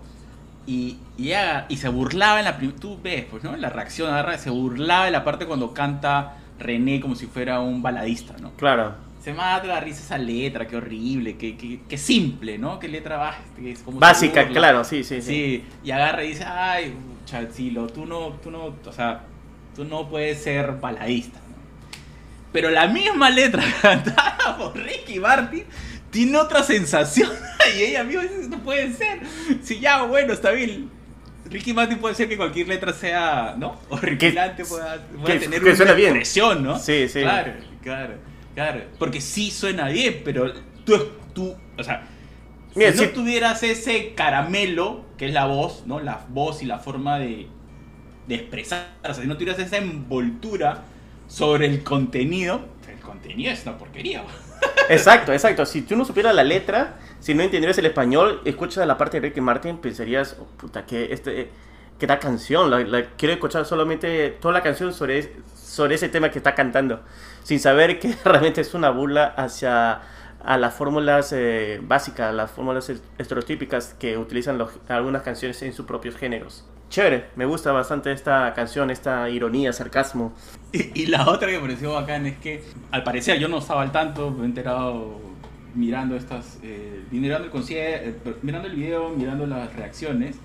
Y, 0.68 0.98
y, 1.18 1.78
se 1.78 1.90
burlaba 1.90 2.40
en 2.40 2.46
la 2.46 2.58
Tú 2.58 3.00
ves, 3.04 3.26
pues, 3.30 3.44
¿no? 3.44 3.56
La 3.56 3.70
reacción 3.70 4.10
agarra, 4.12 4.38
se 4.38 4.50
burlaba 4.50 5.08
en 5.08 5.14
la 5.14 5.24
parte 5.24 5.46
cuando 5.46 5.74
canta 5.74 6.38
René 6.60 7.00
como 7.02 7.16
si 7.16 7.28
fuera 7.28 7.60
un 7.60 7.82
baladista, 7.82 8.36
¿no? 8.42 8.52
Claro. 8.58 8.94
Se 9.26 9.34
mata 9.34 9.66
la 9.66 9.80
risa 9.80 10.02
esa 10.02 10.20
letra, 10.20 10.68
qué 10.68 10.76
horrible, 10.76 11.36
qué, 11.36 11.58
qué, 11.58 11.80
qué 11.90 11.98
simple, 11.98 12.60
¿no? 12.60 12.78
Qué 12.78 12.88
letra 12.88 13.36
es 13.60 13.80
como 13.80 13.98
se 13.98 14.02
Básica, 14.02 14.48
claro, 14.50 14.84
sí, 14.84 15.04
sí, 15.04 15.20
sí. 15.20 15.28
Sí, 15.28 15.64
y 15.84 15.90
agarra 15.90 16.24
y 16.24 16.28
dice, 16.28 16.44
ay, 16.46 16.94
Chachilo, 17.26 17.88
tú 17.88 18.06
no, 18.06 18.34
tú 18.44 18.52
no, 18.52 18.66
o 18.66 18.94
sea, 18.94 19.24
tú 19.76 19.84
no 19.84 20.08
puedes 20.08 20.44
ser 20.44 20.74
baladista. 20.74 21.40
¿no? 21.40 21.56
Pero 22.54 22.70
la 22.70 22.86
misma 22.86 23.32
letra 23.32 23.64
cantada 23.82 24.58
por 24.60 24.78
Ricky 24.78 25.20
Martin 25.20 25.64
tiene 26.12 26.38
otra 26.38 26.62
sensación. 26.62 27.32
y 27.76 27.82
ella 27.82 28.04
misma 28.04 28.22
dice, 28.22 28.48
no 28.48 28.60
puede 28.60 28.94
ser. 28.94 29.22
Si 29.64 29.80
ya, 29.80 30.04
bueno, 30.04 30.34
está 30.34 30.52
bien. 30.52 30.92
Ricky 31.50 31.74
Martin 31.74 31.98
puede 31.98 32.14
ser 32.14 32.30
que 32.30 32.38
cualquier 32.38 32.68
letra 32.68 32.94
sea, 32.94 33.56
¿no? 33.58 33.80
Horripilante, 33.90 34.64
pueda, 34.66 35.04
pueda 35.20 35.34
que- 35.34 35.40
tener 35.40 35.64
que 35.64 35.82
una 35.82 35.94
bien. 35.94 36.10
expresión, 36.10 36.64
¿no? 36.64 36.78
Sí, 36.78 37.08
sí. 37.10 37.22
Claro, 37.22 37.54
claro, 37.82 38.14
claro. 38.56 38.82
Porque 39.00 39.22
sí 39.22 39.52
suena 39.52 39.90
bien, 39.90 40.22
pero 40.26 40.54
tú, 40.86 40.96
tú 41.34 41.56
o 41.78 41.84
sea, 41.84 42.08
Mira, 42.76 42.92
si 42.92 42.98
no 42.98 43.08
sí. 43.08 43.14
tuvieras 43.14 43.64
ese 43.64 44.16
caramelo, 44.16 45.06
que 45.18 45.28
es 45.28 45.34
la 45.34 45.46
voz, 45.48 45.84
¿no? 45.88 46.00
La 46.02 46.26
voz 46.30 46.64
y 46.64 46.66
la 46.66 46.80
forma 46.80 47.20
de, 47.20 47.48
de 48.28 48.36
expresar, 48.36 48.88
o 49.10 49.14
si 49.14 49.28
no 49.28 49.36
tuvieras 49.38 49.60
esa 49.60 49.78
envoltura 49.78 50.86
sobre 51.28 51.68
el 51.68 51.84
contenido, 51.84 52.68
el 52.90 53.00
contenido 53.02 53.52
es 53.54 53.64
una 53.66 53.78
porquería. 53.78 54.24
Exacto, 54.88 55.34
exacto. 55.34 55.66
Si 55.66 55.82
tú 55.82 55.96
no 55.96 56.06
supieras 56.06 56.36
la 56.36 56.44
letra, 56.44 57.00
si 57.20 57.34
no 57.34 57.42
entendieras 57.44 57.78
el 57.80 57.88
español, 57.88 58.42
escuchas 58.46 58.86
la 58.86 58.98
parte 58.98 59.20
de 59.20 59.28
Ricky 59.30 59.42
Martin, 59.42 59.78
pensarías, 59.80 60.38
oh, 60.40 60.46
puta, 60.58 60.86
que 60.86 61.12
este, 61.12 61.50
que 61.98 62.06
esta 62.06 62.20
canción, 62.20 62.70
la, 62.70 62.80
la- 62.82 63.06
quiero 63.18 63.34
escuchar 63.34 63.66
solamente 63.66 64.30
toda 64.30 64.54
la 64.54 64.62
canción 64.62 64.94
sobre, 64.94 65.34
sobre 65.56 65.96
ese 65.96 66.10
tema 66.10 66.30
que 66.30 66.38
está 66.38 66.54
cantando, 66.54 67.02
sin 67.46 67.60
saber 67.60 68.00
que 68.00 68.12
realmente 68.26 68.62
es 68.62 68.74
una 68.74 68.90
burla 68.90 69.26
hacia 69.38 70.02
a 70.44 70.58
las 70.58 70.74
fórmulas 70.74 71.32
eh, 71.32 71.80
básicas, 71.82 72.34
las 72.34 72.50
fórmulas 72.52 72.90
est- 72.90 73.04
estereotípicas 73.20 73.96
que 74.00 74.18
utilizan 74.18 74.58
los- 74.58 74.72
algunas 74.90 75.22
canciones 75.22 75.62
en 75.62 75.74
sus 75.74 75.86
propios 75.86 76.16
géneros. 76.16 76.66
Chévere, 76.90 77.26
me 77.36 77.46
gusta 77.46 77.72
bastante 77.72 78.12
esta 78.12 78.52
canción, 78.56 78.90
esta 78.90 79.30
ironía, 79.30 79.74
sarcasmo. 79.74 80.34
Y, 80.72 80.92
y 81.04 81.06
la 81.06 81.28
otra 81.30 81.48
que 81.50 81.56
me 81.56 81.62
pareció 81.62 81.94
bacán 81.94 82.26
es 82.26 82.38
que, 82.38 82.64
al 82.92 83.04
parecer, 83.04 83.40
yo 83.40 83.48
no 83.48 83.60
estaba 83.60 83.84
al 83.84 83.92
tanto, 83.92 84.32
me 84.32 84.44
he 84.44 84.46
enterado 84.46 85.20
mirando 85.76 86.16
estas, 86.16 86.60
eh, 86.64 87.04
mirando 87.12 87.46
el 87.46 87.52
concierto, 87.52 88.36
mirando 88.42 88.68
el 88.68 88.76
video, 88.76 89.10
mirando 89.10 89.46
las 89.46 89.72
reacciones, 89.76 90.36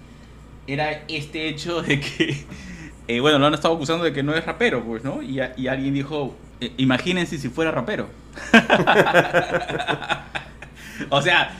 era 0.66 0.92
este 1.08 1.48
hecho 1.48 1.82
de 1.82 2.00
que, 2.00 2.44
eh, 3.08 3.20
bueno, 3.20 3.38
lo 3.38 3.46
han 3.46 3.54
estado 3.54 3.74
acusando 3.74 4.04
de 4.04 4.12
que 4.12 4.22
no 4.22 4.34
es 4.34 4.44
rapero, 4.46 4.82
pues, 4.84 5.04
¿no? 5.04 5.22
Y, 5.22 5.40
y 5.56 5.66
alguien 5.68 5.94
dijo, 5.94 6.34
eh, 6.60 6.72
imagínense 6.78 7.38
si 7.38 7.48
fuera 7.48 7.70
rapero. 7.70 8.08
o 11.10 11.22
sea, 11.22 11.52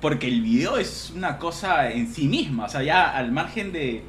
porque 0.00 0.28
el 0.28 0.42
video 0.42 0.76
es 0.76 1.12
una 1.14 1.38
cosa 1.38 1.90
en 1.90 2.12
sí 2.12 2.28
misma. 2.28 2.66
O 2.66 2.68
sea, 2.68 2.82
ya 2.82 3.10
al 3.16 3.32
margen 3.32 3.72
de, 3.72 4.02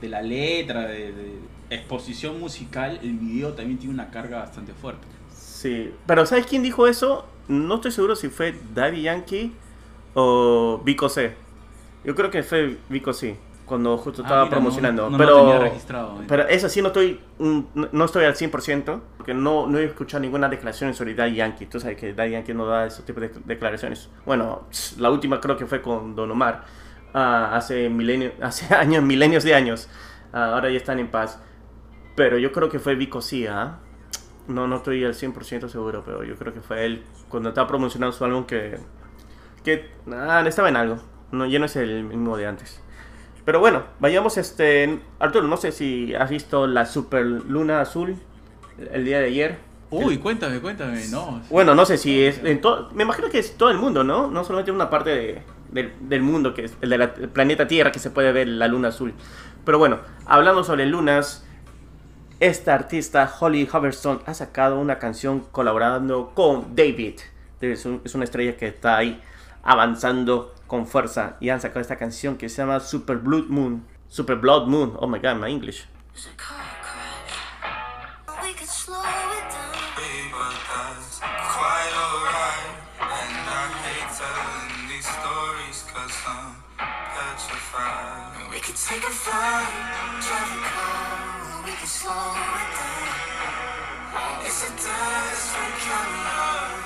de 0.00 0.08
la 0.08 0.22
letra, 0.22 0.82
de, 0.86 1.12
de 1.12 1.32
exposición 1.70 2.40
musical, 2.40 2.98
el 3.02 3.18
video 3.18 3.52
también 3.54 3.78
tiene 3.78 3.94
una 3.94 4.10
carga 4.10 4.38
bastante 4.38 4.72
fuerte. 4.74 5.06
Sí, 5.34 5.92
pero 6.06 6.24
¿sabes 6.26 6.46
quién 6.46 6.62
dijo 6.62 6.86
eso? 6.86 7.26
No 7.48 7.76
estoy 7.76 7.92
seguro 7.92 8.16
si 8.16 8.28
fue 8.28 8.54
Daddy 8.74 9.02
Yankee 9.02 9.52
o 10.14 10.80
Vico 10.84 11.08
C. 11.08 11.32
Yo 12.04 12.14
creo 12.14 12.30
que 12.30 12.42
fue 12.42 12.78
Vico 12.88 13.12
C, 13.12 13.36
cuando 13.66 13.96
justo 13.98 14.22
Ah, 14.22 14.26
estaba 14.26 14.44
mira, 14.44 14.56
promocionando. 14.56 15.10
no- 15.10 15.12
no 15.16 15.18
lo 15.18 15.24
pero, 15.24 15.36
tenía 15.40 15.58
registrado, 15.58 16.22
eh. 16.22 16.24
pero 16.28 16.48
eso 16.48 16.68
sí 16.68 16.80
no 16.80 16.88
estoy, 16.88 17.20
no 17.38 17.66
no 17.90 18.04
estoy 18.04 18.24
al 18.24 18.34
100%, 18.36 19.00
porque 19.28 19.38
no, 19.38 19.66
no 19.66 19.76
he 19.76 19.84
escuchado 19.84 20.22
ninguna 20.22 20.48
declaración 20.48 20.94
sobre 20.94 21.14
Daddy 21.14 21.34
Yankee. 21.34 21.66
Tú 21.66 21.78
sabes 21.78 21.98
que 21.98 22.14
Daddy 22.14 22.30
Yankee 22.30 22.54
no 22.54 22.64
da 22.64 22.86
ese 22.86 23.02
tipo 23.02 23.20
de 23.20 23.30
declaraciones. 23.44 24.08
Bueno, 24.24 24.68
la 24.96 25.10
última 25.10 25.38
creo 25.38 25.54
que 25.54 25.66
fue 25.66 25.82
con 25.82 26.16
Don 26.16 26.30
Omar, 26.30 26.64
ah, 27.12 27.50
hace, 27.52 27.90
milenio, 27.90 28.32
hace 28.40 28.74
años, 28.74 29.02
milenios 29.02 29.44
de 29.44 29.54
años. 29.54 29.90
Ah, 30.32 30.54
ahora 30.54 30.70
ya 30.70 30.78
están 30.78 30.98
en 30.98 31.08
paz. 31.08 31.42
Pero 32.16 32.38
yo 32.38 32.52
creo 32.52 32.70
que 32.70 32.78
fue 32.78 32.94
Vico 32.94 33.20
C, 33.20 33.50
¿ah? 33.50 33.80
No, 34.46 34.66
no 34.66 34.76
estoy 34.76 35.04
al 35.04 35.12
100% 35.12 35.68
seguro, 35.68 36.02
pero 36.06 36.24
yo 36.24 36.34
creo 36.36 36.54
que 36.54 36.62
fue 36.62 36.86
él 36.86 37.04
cuando 37.28 37.50
estaba 37.50 37.68
promocionando 37.68 38.16
su 38.16 38.24
álbum 38.24 38.46
que... 38.46 38.78
Que 39.62 39.90
ah, 40.10 40.42
estaba 40.46 40.70
en 40.70 40.76
algo. 40.76 41.00
No, 41.32 41.44
ya 41.44 41.58
no 41.58 41.66
es 41.66 41.76
el 41.76 42.04
mismo 42.04 42.34
de 42.38 42.46
antes. 42.46 42.80
Pero 43.44 43.60
bueno, 43.60 43.82
vayamos 44.00 44.38
este... 44.38 45.00
Arturo, 45.18 45.46
no 45.48 45.58
sé 45.58 45.70
si 45.70 46.14
has 46.14 46.30
visto 46.30 46.66
la 46.66 46.86
super 46.86 47.26
luna 47.26 47.82
azul 47.82 48.16
el 48.92 49.04
día 49.04 49.18
de 49.20 49.26
ayer. 49.26 49.58
Uy, 49.90 50.18
cuéntame, 50.18 50.60
cuéntame, 50.60 51.06
no. 51.08 51.40
Bueno, 51.50 51.74
no 51.74 51.86
sé 51.86 51.96
si 51.96 52.22
es... 52.22 52.38
En 52.44 52.60
to- 52.60 52.90
me 52.92 53.04
imagino 53.04 53.30
que 53.30 53.38
es 53.38 53.56
todo 53.56 53.70
el 53.70 53.78
mundo, 53.78 54.04
¿no? 54.04 54.28
No 54.30 54.44
solamente 54.44 54.70
una 54.70 54.90
parte 54.90 55.10
de- 55.10 55.42
del, 55.72 55.92
del 56.00 56.20
mundo, 56.22 56.52
que 56.52 56.64
es 56.66 56.76
el 56.82 56.90
del 56.90 57.08
planeta 57.30 57.66
Tierra, 57.66 57.90
que 57.90 57.98
se 57.98 58.10
puede 58.10 58.30
ver 58.32 58.48
la 58.48 58.68
luna 58.68 58.88
azul. 58.88 59.14
Pero 59.64 59.78
bueno, 59.78 59.98
hablando 60.26 60.62
sobre 60.62 60.84
lunas, 60.84 61.46
esta 62.40 62.74
artista, 62.74 63.32
Holly 63.40 63.68
Huberstone, 63.72 64.20
ha 64.26 64.34
sacado 64.34 64.78
una 64.78 64.98
canción 64.98 65.40
colaborando 65.52 66.32
con 66.34 66.76
David. 66.76 67.20
Es, 67.62 67.86
un- 67.86 68.02
es 68.04 68.14
una 68.14 68.24
estrella 68.24 68.56
que 68.58 68.66
está 68.68 68.98
ahí 68.98 69.20
avanzando 69.62 70.54
con 70.66 70.86
fuerza. 70.86 71.36
Y 71.40 71.48
han 71.48 71.60
sacado 71.62 71.80
esta 71.80 71.96
canción 71.96 72.36
que 72.36 72.48
se 72.50 72.60
llama 72.60 72.80
Super 72.80 73.16
Blood 73.16 73.46
Moon. 73.48 73.84
Super 74.08 74.36
Blood 74.36 74.66
Moon. 74.66 74.92
Oh 74.98 75.06
my 75.06 75.18
god, 75.18 75.36
my 75.36 75.50
English. 75.50 75.86
Take 88.86 89.02
a 89.04 89.10
flight, 89.10 89.66
drive 90.22 90.52
a 90.54 90.60
car. 90.62 91.64
We 91.64 91.72
could 91.72 91.88
slow 91.88 92.12
it 92.12 92.70
down. 92.78 93.18
It's 94.46 94.62
a 94.62 94.70
desperate 94.70 95.78
kind 95.82 96.12
of 96.14 96.22
love 96.28 96.78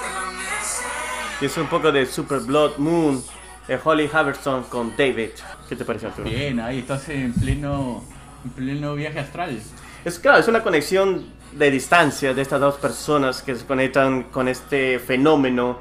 that 0.00 0.12
I'm 0.14 0.36
missing. 0.38 1.40
Y 1.40 1.46
es 1.46 1.56
un 1.58 1.66
poco 1.66 1.90
de 1.90 2.06
Super 2.06 2.38
Blood 2.40 2.78
Moon 2.78 3.22
de 3.66 3.78
Holly 3.82 4.06
Huberstone 4.06 4.64
con 4.68 4.96
David. 4.96 5.30
¿Qué 5.68 5.76
te 5.76 5.84
parece, 5.84 6.06
Arturo? 6.06 6.28
Bien, 6.28 6.60
ahí 6.60 6.78
estás 6.78 7.08
en 7.08 7.32
pleno, 7.32 8.04
en 8.44 8.50
pleno 8.50 8.94
viaje 8.94 9.18
astral. 9.18 9.60
Es 10.04 10.18
claro, 10.18 10.38
es 10.38 10.48
una 10.48 10.62
conexión 10.62 11.26
de 11.52 11.70
distancia 11.70 12.32
de 12.32 12.42
estas 12.42 12.60
dos 12.60 12.76
personas 12.76 13.42
que 13.42 13.56
se 13.56 13.66
conectan 13.66 14.24
con 14.24 14.48
este 14.48 14.98
fenómeno 15.00 15.78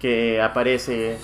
que 0.00 0.40
aparece 0.40 1.18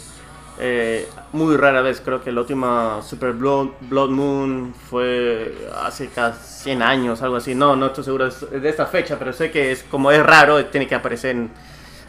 eh, 0.61 1.09
muy 1.33 1.57
rara 1.57 1.81
vez. 1.81 2.02
Creo 2.05 2.23
que 2.23 2.31
la 2.31 2.43
última 2.43 3.00
Super 3.02 3.33
Blood, 3.33 3.69
Blood 3.81 4.11
Moon 4.11 4.75
fue 4.90 5.55
hace 5.83 6.09
casi 6.09 6.62
100 6.64 6.83
años, 6.83 7.23
algo 7.23 7.37
así. 7.37 7.55
No, 7.55 7.75
no 7.76 7.87
estoy 7.87 8.05
seguro 8.05 8.29
de 8.29 8.69
esta 8.69 8.85
fecha, 8.87 9.19
pero 9.19 9.33
sé 9.33 9.50
que 9.50 9.73
es 9.73 9.83
como 9.85 10.11
es 10.12 10.23
raro, 10.23 10.64
tiene 10.67 10.87
que 10.87 10.95
aparecer 10.95 11.37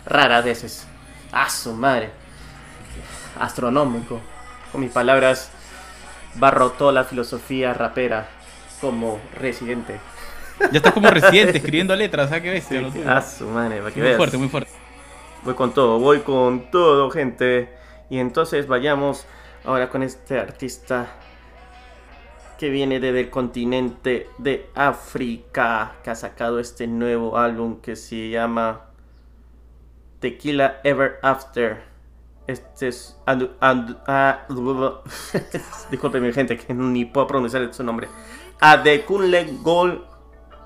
raras 0.06 0.44
veces. 0.44 0.86
¡Ah, 1.32 1.50
su 1.50 1.74
madre! 1.74 2.10
Astronómico. 3.40 4.20
Con 4.72 4.82
mis 4.82 4.92
palabras, 4.92 5.50
barro 6.36 6.72
toda 6.72 6.92
la 6.92 7.04
filosofía 7.06 7.74
rapera 7.74 8.28
como 8.82 9.20
residente. 9.40 10.00
Ya 10.72 10.78
estás 10.78 10.94
como 10.94 11.10
residente 11.10 11.58
escribiendo 11.58 11.96
letras, 11.96 12.30
¿sabes 12.30 12.44
qué 12.44 12.50
bestia? 12.52 12.82
tuyo? 12.92 13.04
Ah, 13.08 13.22
su 13.22 13.48
madre, 13.48 13.78
para 13.80 13.92
que 13.92 14.00
muy 14.00 14.08
veas. 14.08 14.18
fuerte, 14.18 14.38
muy 14.38 14.50
fuerte. 14.50 14.72
Voy 15.44 15.56
con 15.56 15.74
todo, 15.74 16.00
voy 16.00 16.20
con 16.20 16.70
todo, 16.70 17.10
gente. 17.10 17.81
Y 18.12 18.20
entonces 18.20 18.68
vayamos 18.68 19.26
ahora 19.64 19.90
con 19.90 20.04
este 20.04 20.38
artista 20.38 21.16
que 22.60 22.70
viene 22.70 23.00
desde 23.00 23.22
el 23.22 23.30
continente 23.30 24.28
de 24.38 24.70
África, 24.76 25.96
que 26.04 26.10
ha 26.10 26.16
sacado 26.16 26.60
este 26.60 26.88
nuevo 26.88 27.38
álbum 27.38 27.80
que 27.80 27.96
se 27.96 28.30
llama 28.30 28.88
Tequila 30.20 30.82
Ever 30.84 31.20
After. 31.22 31.84
Este 32.48 32.90
es. 32.90 33.18
ah, 33.26 34.46
Disculpen, 35.90 36.34
gente, 36.34 36.58
que 36.58 36.74
ni 36.74 37.06
puedo 37.06 37.28
pronunciar 37.28 37.74
su 37.74 37.82
nombre. 37.82 38.10
Adekunle 38.60 39.54
Gold 39.62 40.02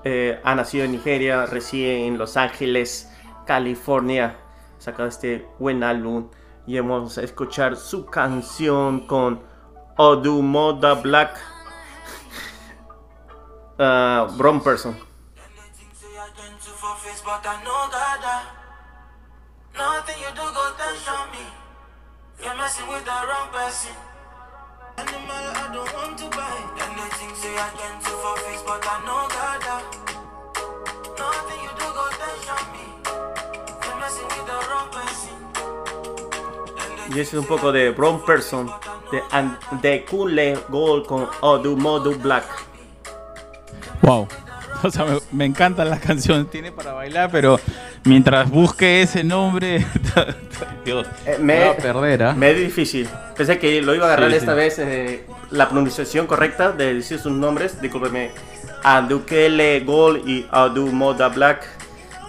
eh, 0.02 0.40
ha 0.42 0.56
nacido 0.56 0.84
en 0.84 0.90
Nigeria, 0.90 1.46
reside 1.46 2.08
en 2.08 2.18
Los 2.18 2.36
Ángeles, 2.36 3.08
California. 3.46 4.36
Sacado 4.78 5.08
este 5.08 5.46
buen 5.60 5.84
álbum 5.84 6.28
y 6.66 6.78
vamos 6.80 7.16
a 7.18 7.22
escuchar 7.22 7.76
su 7.76 8.06
canción 8.06 9.06
con 9.06 9.42
Odumoda 9.96 10.94
Black. 10.94 11.38
Uh, 13.78 14.24
Brown 14.38 14.58
Person. 14.62 14.96
Ah. 17.28 18.42
Nothing 19.76 20.16
you 20.22 20.30
do 20.32 20.40
go 20.40 20.72
tension 20.78 21.30
me. 21.32 21.44
You're 22.42 22.56
messing 22.56 22.88
with 22.88 23.04
the 23.04 23.10
wrong 23.10 23.48
person. 23.52 23.92
Animal 24.96 25.46
I 25.60 25.68
don't 25.74 25.92
want 25.92 26.16
to 26.18 26.28
buy. 26.32 26.56
Anything 26.88 27.34
say 27.36 27.52
I 27.52 27.68
tend 27.76 28.00
to 28.00 28.10
for 28.10 28.36
face, 28.38 28.62
but 28.64 28.80
I 28.80 28.96
know 29.04 29.28
God. 29.28 29.66
ah. 29.68 29.82
Nothing 31.20 31.60
you 31.60 31.72
do 31.76 31.86
go 31.92 32.04
tension 32.16 32.64
me. 32.72 32.86
You're 33.84 33.98
messing 34.00 34.28
with 34.32 34.46
the 34.46 34.58
wrong 34.70 34.88
person. 34.88 35.35
Y 37.08 37.12
ese 37.20 37.22
es 37.22 37.34
un 37.34 37.46
poco 37.46 37.72
de 37.72 37.90
Brown 37.90 38.24
Person 38.24 38.70
de, 39.12 39.22
An- 39.30 39.58
de 39.82 40.04
Kule 40.04 40.58
Gold 40.68 41.06
con 41.06 41.28
Odumodu 41.40 42.18
Black. 42.18 42.44
Wow. 44.02 44.28
O 44.82 44.90
sea, 44.90 45.06
me, 45.06 45.16
me 45.32 45.44
encantan 45.46 45.88
las 45.88 46.00
canciones, 46.00 46.50
tiene 46.50 46.70
para 46.70 46.92
bailar, 46.92 47.30
pero 47.32 47.58
mientras 48.04 48.48
busque 48.50 49.00
ese 49.00 49.24
nombre, 49.24 49.84
Dios, 50.84 51.06
Eh, 51.24 51.36
me 51.40 51.54
me- 51.58 51.64
va 51.64 51.70
a 51.70 51.76
perder, 51.76 52.22
¿ah? 52.24 52.34
Me 52.34 52.50
es 52.50 52.58
difícil. 52.58 53.08
Pensé 53.34 53.58
que 53.58 53.80
lo 53.80 53.94
iba 53.94 54.04
a 54.04 54.08
agarrar 54.08 54.30
Sí, 54.32 54.36
esta 54.36 54.52
sí. 54.52 54.56
vez 54.58 54.78
eh, 54.78 55.26
la 55.50 55.70
pronunciación 55.70 56.26
correcta 56.26 56.72
de 56.72 56.92
decir 56.92 57.18
sus 57.18 57.32
nombres. 57.32 57.80
Discúlpeme. 57.80 58.32
Adukele 58.84 59.80
Gold 59.80 60.28
y 60.28 60.46
Adumoda 60.50 61.28
Black. 61.30 61.66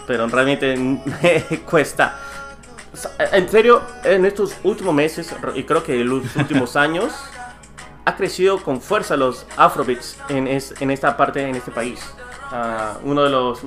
Pero 0.07 0.25
realmente 0.27 0.77
me 1.21 1.59
cuesta. 1.69 2.17
En 3.31 3.49
serio, 3.49 3.81
en 4.03 4.25
estos 4.25 4.55
últimos 4.63 4.93
meses, 4.93 5.33
y 5.55 5.63
creo 5.63 5.83
que 5.83 6.01
en 6.01 6.09
los 6.09 6.35
últimos 6.35 6.75
años, 6.75 7.13
ha 8.05 8.15
crecido 8.15 8.61
con 8.63 8.81
fuerza 8.81 9.17
los 9.17 9.45
afrobeats 9.57 10.17
en, 10.29 10.47
es- 10.47 10.73
en 10.79 10.91
esta 10.91 11.17
parte, 11.17 11.41
en 11.47 11.55
este 11.55 11.71
país. 11.71 11.99
Ah, 12.51 12.97
uno 13.03 13.23
de 13.23 13.29
los 13.29 13.59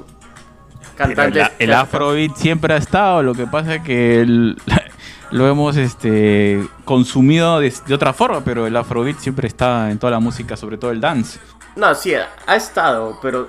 cantantes. 0.96 1.42
la- 1.42 1.52
el 1.58 1.72
afrobeat 1.72 2.34
siempre 2.36 2.74
ha 2.74 2.76
estado, 2.78 3.22
lo 3.22 3.34
que 3.34 3.46
pasa 3.46 3.76
es 3.76 3.82
que 3.82 4.20
el- 4.20 4.56
lo 5.30 5.46
hemos 5.48 5.76
este, 5.76 6.66
consumido 6.84 7.60
de, 7.60 7.72
de 7.86 7.94
otra 7.94 8.12
forma, 8.12 8.42
pero 8.42 8.66
el 8.66 8.76
afrobeat 8.76 9.18
siempre 9.18 9.46
está 9.46 9.90
en 9.90 9.98
toda 9.98 10.10
la 10.12 10.20
música, 10.20 10.56
sobre 10.56 10.76
todo 10.78 10.90
el 10.90 11.00
dance. 11.00 11.38
No, 11.76 11.94
sí, 11.94 12.14
ha 12.14 12.56
estado, 12.56 13.18
pero 13.22 13.48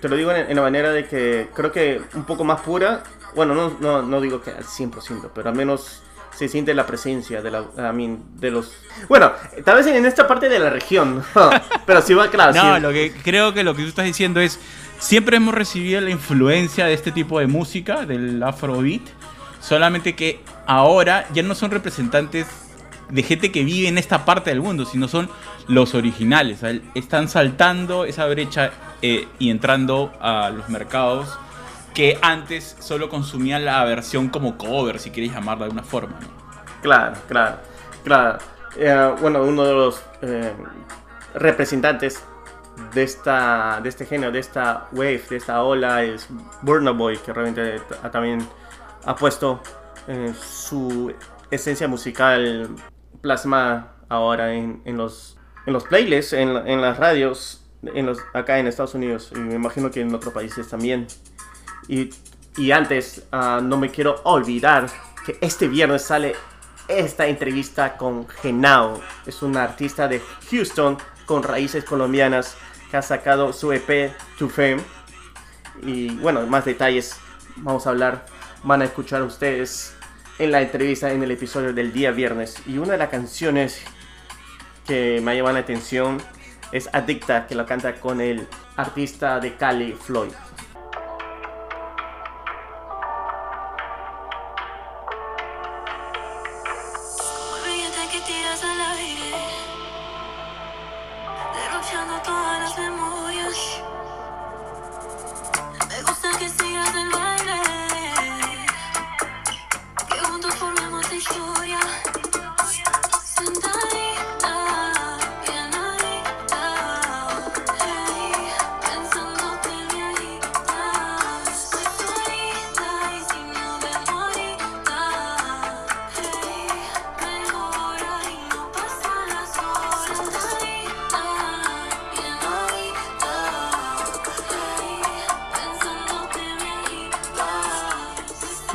te 0.00 0.08
lo 0.08 0.16
digo 0.16 0.30
en, 0.30 0.48
en 0.50 0.56
la 0.56 0.62
manera 0.62 0.90
de 0.92 1.06
que 1.06 1.48
creo 1.54 1.72
que 1.72 2.00
un 2.14 2.24
poco 2.24 2.44
más 2.44 2.60
pura. 2.60 3.02
Bueno, 3.36 3.54
no, 3.54 3.76
no, 3.80 4.02
no 4.02 4.20
digo 4.20 4.40
que 4.40 4.50
al 4.50 4.64
100%, 4.64 5.30
pero 5.34 5.50
al 5.50 5.54
menos 5.54 6.02
se 6.34 6.48
siente 6.48 6.74
la 6.74 6.86
presencia 6.86 7.42
de, 7.42 7.50
la, 7.50 7.60
I 7.60 7.94
mean, 7.94 8.22
de 8.34 8.50
los... 8.50 8.72
Bueno, 9.08 9.30
tal 9.64 9.76
vez 9.76 9.86
en 9.86 10.04
esta 10.04 10.26
parte 10.26 10.48
de 10.48 10.58
la 10.58 10.70
región, 10.70 11.22
pero 11.86 12.02
sí 12.02 12.14
va 12.14 12.28
claro. 12.30 12.54
No, 12.54 12.76
sí. 12.76 12.80
lo 12.80 12.92
que 12.92 13.12
creo 13.22 13.54
que 13.54 13.62
lo 13.62 13.74
que 13.74 13.82
tú 13.82 13.88
estás 13.88 14.06
diciendo 14.06 14.40
es, 14.40 14.58
siempre 14.98 15.36
hemos 15.36 15.54
recibido 15.54 16.00
la 16.00 16.10
influencia 16.10 16.86
de 16.86 16.94
este 16.94 17.12
tipo 17.12 17.38
de 17.38 17.46
música, 17.46 18.06
del 18.06 18.42
afrobeat, 18.42 19.02
solamente 19.60 20.16
que 20.16 20.40
ahora 20.66 21.26
ya 21.34 21.42
no 21.42 21.54
son 21.54 21.70
representantes 21.70 22.46
de 23.10 23.22
gente 23.22 23.52
que 23.52 23.64
vive 23.64 23.88
en 23.88 23.98
esta 23.98 24.24
parte 24.24 24.50
del 24.50 24.60
mundo, 24.60 24.84
sino 24.86 25.08
son 25.08 25.30
los 25.68 25.94
originales. 25.94 26.60
Están 26.94 27.28
saltando 27.28 28.04
esa 28.04 28.26
brecha 28.26 28.72
eh, 29.02 29.28
y 29.38 29.50
entrando 29.50 30.12
a 30.20 30.50
los 30.50 30.68
mercados 30.68 31.38
que 31.96 32.18
antes 32.20 32.76
solo 32.78 33.08
consumían 33.08 33.64
la 33.64 33.82
versión 33.84 34.28
como 34.28 34.58
cover, 34.58 34.98
si 34.98 35.10
quieres 35.10 35.32
llamarla 35.32 35.60
de 35.64 35.70
alguna 35.70 35.82
forma. 35.82 36.18
¿no? 36.20 36.28
Claro, 36.82 37.16
claro, 37.26 37.56
claro. 38.04 38.38
Eh, 38.76 39.14
bueno, 39.22 39.42
uno 39.42 39.64
de 39.64 39.72
los 39.72 40.02
eh, 40.20 40.52
representantes 41.34 42.22
de 42.92 43.02
esta 43.02 43.80
de 43.82 43.88
este 43.88 44.04
género, 44.04 44.30
de 44.30 44.40
esta 44.40 44.88
wave, 44.92 45.22
de 45.30 45.36
esta 45.36 45.62
ola 45.62 46.02
es 46.02 46.28
Burna 46.62 46.90
Boy, 46.90 47.16
que 47.16 47.32
realmente 47.32 47.80
ta- 47.88 48.10
también 48.10 48.46
ha 49.06 49.16
puesto 49.16 49.62
eh, 50.06 50.34
su 50.38 51.14
esencia 51.50 51.88
musical 51.88 52.68
plasmada 53.22 53.94
ahora 54.10 54.52
en, 54.52 54.82
los 54.84 55.38
en 55.66 55.72
los 55.72 55.84
playlists, 55.84 56.34
en, 56.34 56.52
la- 56.52 56.66
en 56.66 56.82
las 56.82 56.98
radios, 56.98 57.64
en 57.82 58.04
los, 58.04 58.18
acá 58.34 58.58
en 58.58 58.66
Estados 58.66 58.94
Unidos 58.94 59.32
y 59.34 59.38
me 59.38 59.54
imagino 59.54 59.90
que 59.90 60.02
en 60.02 60.14
otros 60.14 60.34
países 60.34 60.68
también. 60.68 61.06
Y, 61.88 62.70
antes, 62.70 63.24
ah, 63.32 63.60
no 63.62 63.76
me 63.76 63.90
quiero 63.90 64.20
olvidar 64.24 64.88
que 65.24 65.38
este 65.40 65.68
viernes 65.68 66.02
sale 66.02 66.34
esta 66.88 67.26
entrevista 67.26 67.96
con 67.96 68.28
Genao. 68.28 69.00
Es 69.26 69.42
una 69.42 69.64
artista 69.64 70.08
de 70.08 70.20
Houston 70.50 70.98
con 71.26 71.42
raíces 71.42 71.84
colombianas 71.84 72.56
que 72.90 72.96
ha 72.96 73.02
sacado 73.02 73.52
su 73.52 73.72
EP 73.72 74.12
To 74.38 74.48
Fame. 74.48 74.78
Y 75.82 76.10
bueno, 76.16 76.46
más 76.46 76.64
detalles 76.64 77.16
vamos 77.56 77.86
a 77.86 77.90
hablar, 77.90 78.26
van 78.62 78.82
a 78.82 78.84
escuchar 78.84 79.22
ustedes 79.22 79.94
en 80.38 80.52
la 80.52 80.60
entrevista 80.60 81.12
en 81.12 81.22
el 81.22 81.30
episodio 81.30 81.72
del 81.72 81.92
día 81.92 82.10
viernes. 82.10 82.62
Y 82.66 82.78
una 82.78 82.92
de 82.92 82.98
las 82.98 83.08
canciones 83.08 83.82
que 84.86 85.20
me 85.22 85.32
ha 85.32 85.34
llamado 85.34 85.54
la 85.54 85.60
atención 85.60 86.18
es 86.72 86.88
Adicta, 86.92 87.46
que 87.46 87.54
lo 87.54 87.66
canta 87.66 87.94
con 87.96 88.20
el 88.20 88.46
artista 88.76 89.40
de 89.40 89.56
Cali, 89.56 89.92
Floyd. 89.92 90.32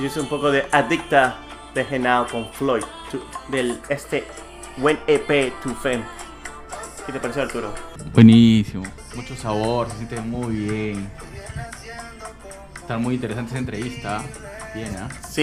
Agita. 0.01 0.03
Y 0.03 0.05
es 0.05 0.17
un 0.17 0.27
poco 0.27 0.51
de 0.51 0.65
Adicta 0.71 1.35
de 1.73 1.85
Genao 1.85 2.27
con 2.27 2.51
Floyd, 2.53 2.83
tu- 3.09 3.23
del 3.49 3.79
este 3.89 4.25
buen 4.77 4.99
EP 5.07 5.51
To 5.63 5.69
Fame. 5.75 6.03
¿Qué 7.05 7.11
te 7.13 7.19
pareció 7.19 7.43
Arturo? 7.43 7.73
Buenísimo, 8.13 8.83
mucho 9.15 9.35
sabor, 9.35 9.89
se 9.89 9.97
siente 9.97 10.21
muy 10.21 10.55
bien. 10.55 11.09
Está 12.75 12.97
muy 12.97 13.15
interesante 13.15 13.51
esa 13.51 13.59
entrevista. 13.59 14.21
Bien, 14.75 14.95
¿ah? 14.97 15.07
Sí, 15.27 15.41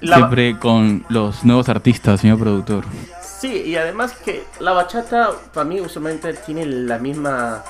y 0.00 0.06
la, 0.06 0.16
Siempre 0.16 0.58
con 0.58 1.04
los 1.08 1.44
nuevos 1.44 1.68
artistas, 1.68 2.20
señor 2.20 2.38
productor. 2.38 2.84
sí, 3.22 3.62
y 3.66 3.76
además 3.76 4.12
que 4.24 4.44
la 4.60 4.72
bachata 4.72 5.30
para 5.54 5.64
mí 5.64 5.80
usualmente 5.80 6.34
tiene 6.34 6.66
la 6.66 6.98
misma 6.98 7.64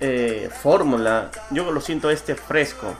eh, 0.00 0.48
fórmula. 0.62 1.30
Yo 1.50 1.70
lo 1.70 1.80
siento 1.80 2.10
este 2.10 2.34
fresco. 2.34 2.94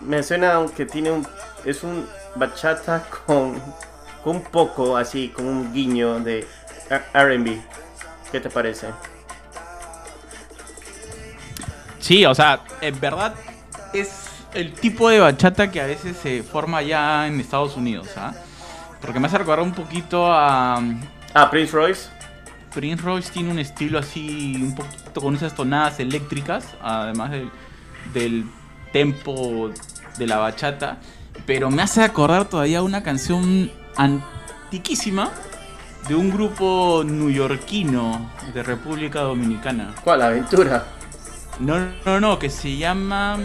Me 0.00 0.22
suena 0.22 0.54
aunque 0.54 0.86
tiene 0.86 1.10
un 1.10 1.26
es 1.64 1.82
un 1.82 2.06
bachata 2.36 3.04
con, 3.26 3.60
con 4.22 4.36
un 4.36 4.42
poco 4.42 4.96
así, 4.96 5.28
con 5.28 5.46
un 5.46 5.72
guiño 5.72 6.20
de 6.20 6.46
R&B. 7.14 7.60
¿Qué 8.30 8.40
te 8.40 8.48
parece? 8.50 8.88
Sí, 11.98 12.24
o 12.24 12.34
sea, 12.34 12.60
en 12.80 12.98
verdad 13.00 13.34
es 13.92 14.28
el 14.54 14.72
tipo 14.72 15.08
de 15.08 15.18
bachata 15.20 15.70
que 15.70 15.80
a 15.80 15.86
veces 15.86 16.16
se 16.16 16.42
forma 16.42 16.80
ya 16.82 17.26
en 17.26 17.40
Estados 17.40 17.76
Unidos, 17.76 18.08
¿ah? 18.16 18.32
Porque 19.00 19.20
me 19.20 19.26
hace 19.26 19.38
recordar 19.38 19.64
un 19.64 19.72
poquito 19.72 20.26
a 20.32 20.80
Ah, 21.34 21.50
Prince 21.50 21.72
Royce. 21.72 22.08
Prince 22.74 23.02
Royce 23.02 23.30
tiene 23.32 23.50
un 23.50 23.58
estilo 23.58 23.98
así, 23.98 24.56
un 24.60 24.74
poquito 24.74 25.20
con 25.20 25.34
esas 25.34 25.54
tonadas 25.54 26.00
eléctricas, 26.00 26.66
además 26.82 27.30
del, 27.30 27.50
del 28.14 28.44
tempo 28.92 29.70
de 30.18 30.26
la 30.26 30.38
bachata. 30.38 30.98
Pero 31.46 31.70
me 31.70 31.82
hace 31.82 32.02
acordar 32.02 32.46
todavía 32.48 32.82
una 32.82 33.02
canción 33.02 33.70
antiquísima 33.96 35.30
de 36.08 36.14
un 36.14 36.30
grupo 36.30 37.02
neoyorquino 37.04 38.30
de 38.54 38.62
República 38.62 39.20
Dominicana. 39.20 39.94
¿Cuál? 40.04 40.22
Aventura. 40.22 40.84
No, 41.60 41.76
no, 42.04 42.20
no, 42.20 42.38
que 42.38 42.50
se 42.50 42.76
llama 42.76 43.38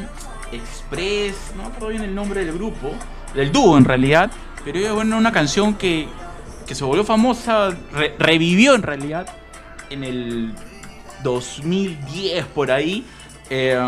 Express, 0.51 1.35
no 1.55 1.63
me 1.63 1.69
acuerdo 1.69 1.87
bien 1.89 2.03
el 2.03 2.13
nombre 2.13 2.45
del 2.45 2.53
grupo, 2.55 2.91
del 3.33 3.51
dúo 3.51 3.77
en 3.77 3.85
realidad, 3.85 4.29
pero 4.63 4.79
es 4.79 4.91
bueno, 4.93 5.17
una 5.17 5.31
canción 5.31 5.73
que, 5.75 6.07
que 6.67 6.75
se 6.75 6.83
volvió 6.83 7.03
famosa, 7.03 7.71
re- 7.91 8.15
revivió 8.19 8.75
en 8.75 8.83
realidad 8.83 9.25
en 9.89 10.03
el 10.03 10.53
2010 11.23 12.45
por 12.47 12.69
ahí, 12.71 13.05
eh, 13.49 13.79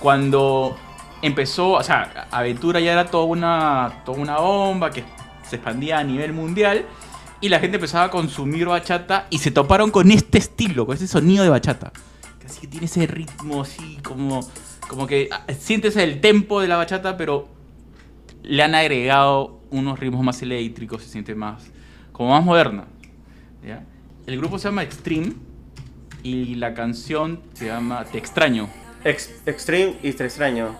cuando 0.00 0.76
empezó, 1.22 1.72
o 1.72 1.82
sea, 1.82 2.26
Aventura 2.30 2.80
ya 2.80 2.92
era 2.92 3.06
toda 3.06 3.24
una, 3.24 4.02
toda 4.04 4.18
una 4.18 4.38
bomba 4.38 4.90
que 4.90 5.04
se 5.48 5.56
expandía 5.56 5.98
a 5.98 6.04
nivel 6.04 6.32
mundial. 6.32 6.86
Y 7.42 7.48
la 7.48 7.58
gente 7.58 7.76
empezaba 7.76 8.04
a 8.04 8.10
consumir 8.10 8.66
bachata 8.66 9.26
y 9.30 9.38
se 9.38 9.50
toparon 9.50 9.90
con 9.90 10.10
este 10.10 10.36
estilo, 10.36 10.84
con 10.84 10.94
ese 10.94 11.06
sonido 11.06 11.42
de 11.42 11.48
bachata. 11.48 11.92
Que 12.38 12.60
que 12.60 12.66
tiene 12.66 12.86
ese 12.86 13.06
ritmo 13.06 13.62
así 13.62 13.98
como, 14.02 14.40
como 14.88 15.06
que 15.06 15.28
ah, 15.30 15.44
sientes 15.58 15.96
el 15.96 16.20
tempo 16.20 16.60
de 16.60 16.68
la 16.68 16.76
bachata, 16.76 17.16
pero 17.16 17.48
le 18.42 18.62
han 18.62 18.74
agregado 18.74 19.60
unos 19.70 19.98
ritmos 19.98 20.22
más 20.22 20.42
eléctricos, 20.42 21.02
se 21.02 21.08
siente 21.08 21.34
más, 21.34 21.62
como 22.12 22.30
más 22.30 22.44
moderna. 22.44 22.84
El 24.26 24.36
grupo 24.36 24.58
se 24.58 24.68
llama 24.68 24.82
Extreme 24.82 25.32
y 26.22 26.56
la 26.56 26.74
canción 26.74 27.40
se 27.54 27.66
llama 27.66 28.04
Te 28.04 28.18
extraño. 28.18 28.68
Ex- 29.04 29.30
Extreme 29.46 29.96
y 30.02 30.12
Te 30.12 30.24
extraño. 30.24 30.76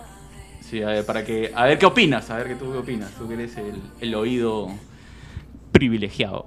Sí, 0.69 0.83
a 0.83 0.89
ver, 0.89 1.07
para 1.07 1.25
que, 1.25 1.53
a 1.55 1.65
ver 1.65 1.79
qué 1.79 1.87
opinas, 1.87 2.31
a 2.31 2.37
ver 2.37 2.49
qué 2.49 2.55
tú 2.55 2.71
qué 2.71 2.79
opinas, 2.79 3.11
tú 3.13 3.27
que 3.27 3.35
eres 3.35 3.57
el, 3.57 3.81
el 4.01 4.15
oído 4.15 4.69
privilegiado. 5.73 6.47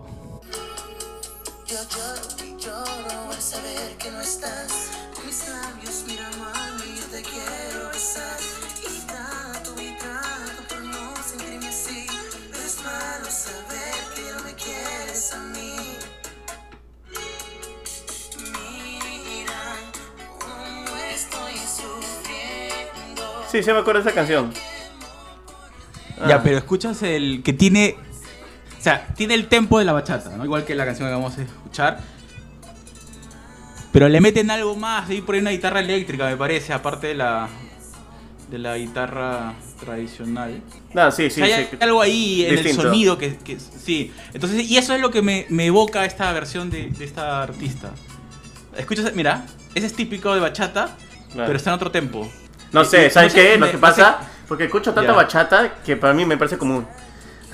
Yo 1.68 1.76
lloro 1.76 2.46
y 2.46 2.62
lloro 2.62 3.32
al 3.32 3.42
saber 3.42 3.98
que 3.98 4.12
no 4.12 4.22
estás. 4.22 4.92
Mis 5.26 5.48
labios, 5.50 6.06
mira 6.08 6.30
mami, 6.38 6.96
yo 7.00 7.06
te 7.12 7.22
quiero 7.24 7.90
besar. 7.90 8.38
Sí, 23.54 23.62
se 23.62 23.72
me 23.72 23.80
acuerda 23.82 24.02
de 24.02 24.10
esa 24.10 24.16
canción. 24.16 24.52
Ya, 26.28 26.38
Ah. 26.38 26.42
pero 26.44 26.58
escuchas 26.58 27.04
el 27.04 27.44
que 27.44 27.54
tiene. 27.54 27.96
O 28.80 28.82
sea, 28.82 29.06
tiene 29.16 29.36
el 29.36 29.48
tempo 29.48 29.78
de 29.78 29.86
la 29.86 29.94
bachata, 29.94 30.36
¿no? 30.36 30.44
Igual 30.44 30.66
que 30.66 30.74
la 30.74 30.86
canción 30.86 31.08
que 31.08 31.14
vamos 31.14 31.38
a 31.38 31.44
escuchar. 31.44 32.00
Pero 33.92 34.10
le 34.10 34.20
meten 34.22 34.50
algo 34.50 34.76
más, 34.76 35.08
ahí 35.08 35.22
por 35.22 35.36
ahí 35.36 35.42
una 35.42 35.52
guitarra 35.52 35.82
eléctrica, 35.82 36.26
me 36.26 36.36
parece, 36.36 36.74
aparte 36.74 37.06
de 37.08 37.14
la. 37.14 37.48
de 38.50 38.58
la 38.58 38.76
guitarra 38.76 39.54
tradicional. 39.80 40.60
No, 40.96 41.12
sí, 41.12 41.30
sí, 41.30 41.42
O 41.44 41.46
sea, 41.46 41.58
hay 41.58 41.68
sí. 41.70 41.78
algo 41.80 42.02
ahí 42.02 42.46
en 42.46 42.56
Distinto. 42.56 42.82
el 42.82 42.88
sonido 42.88 43.18
que, 43.20 43.36
que- 43.38 43.60
sí. 43.60 44.12
Entonces, 44.34 44.68
y 44.68 44.78
eso 44.80 44.96
es 44.96 45.00
lo 45.02 45.12
que 45.12 45.22
me, 45.22 45.46
me 45.50 45.68
evoca 45.68 46.06
esta 46.06 46.32
versión 46.34 46.72
de, 46.72 46.88
de 46.90 47.06
esta 47.06 47.44
artista. 47.44 47.92
Escuchas, 48.76 49.14
mira, 49.14 49.46
ese 49.76 49.86
es 49.86 49.94
típico 49.94 50.34
de 50.34 50.40
bachata, 50.40 50.96
Claro. 51.32 51.46
pero 51.48 51.58
está 51.58 51.70
en 51.70 51.76
otro 51.76 51.92
tempo. 51.92 52.28
No 52.74 52.84
sé, 52.84 53.06
Eh, 53.06 53.10
¿sabes 53.10 53.34
no 53.34 53.42
sé, 53.42 53.48
qué? 53.48 53.58
Lo 53.58 53.72
que 53.72 53.78
pasa, 53.78 54.20
porque 54.48 54.66
escucho 54.66 54.94
tanta 54.94 55.14
bachata 55.14 55.76
que 55.86 55.96
para 55.96 56.14
mí 56.14 56.26
me 56.26 56.38
parece 56.38 56.58
común. 56.58 56.86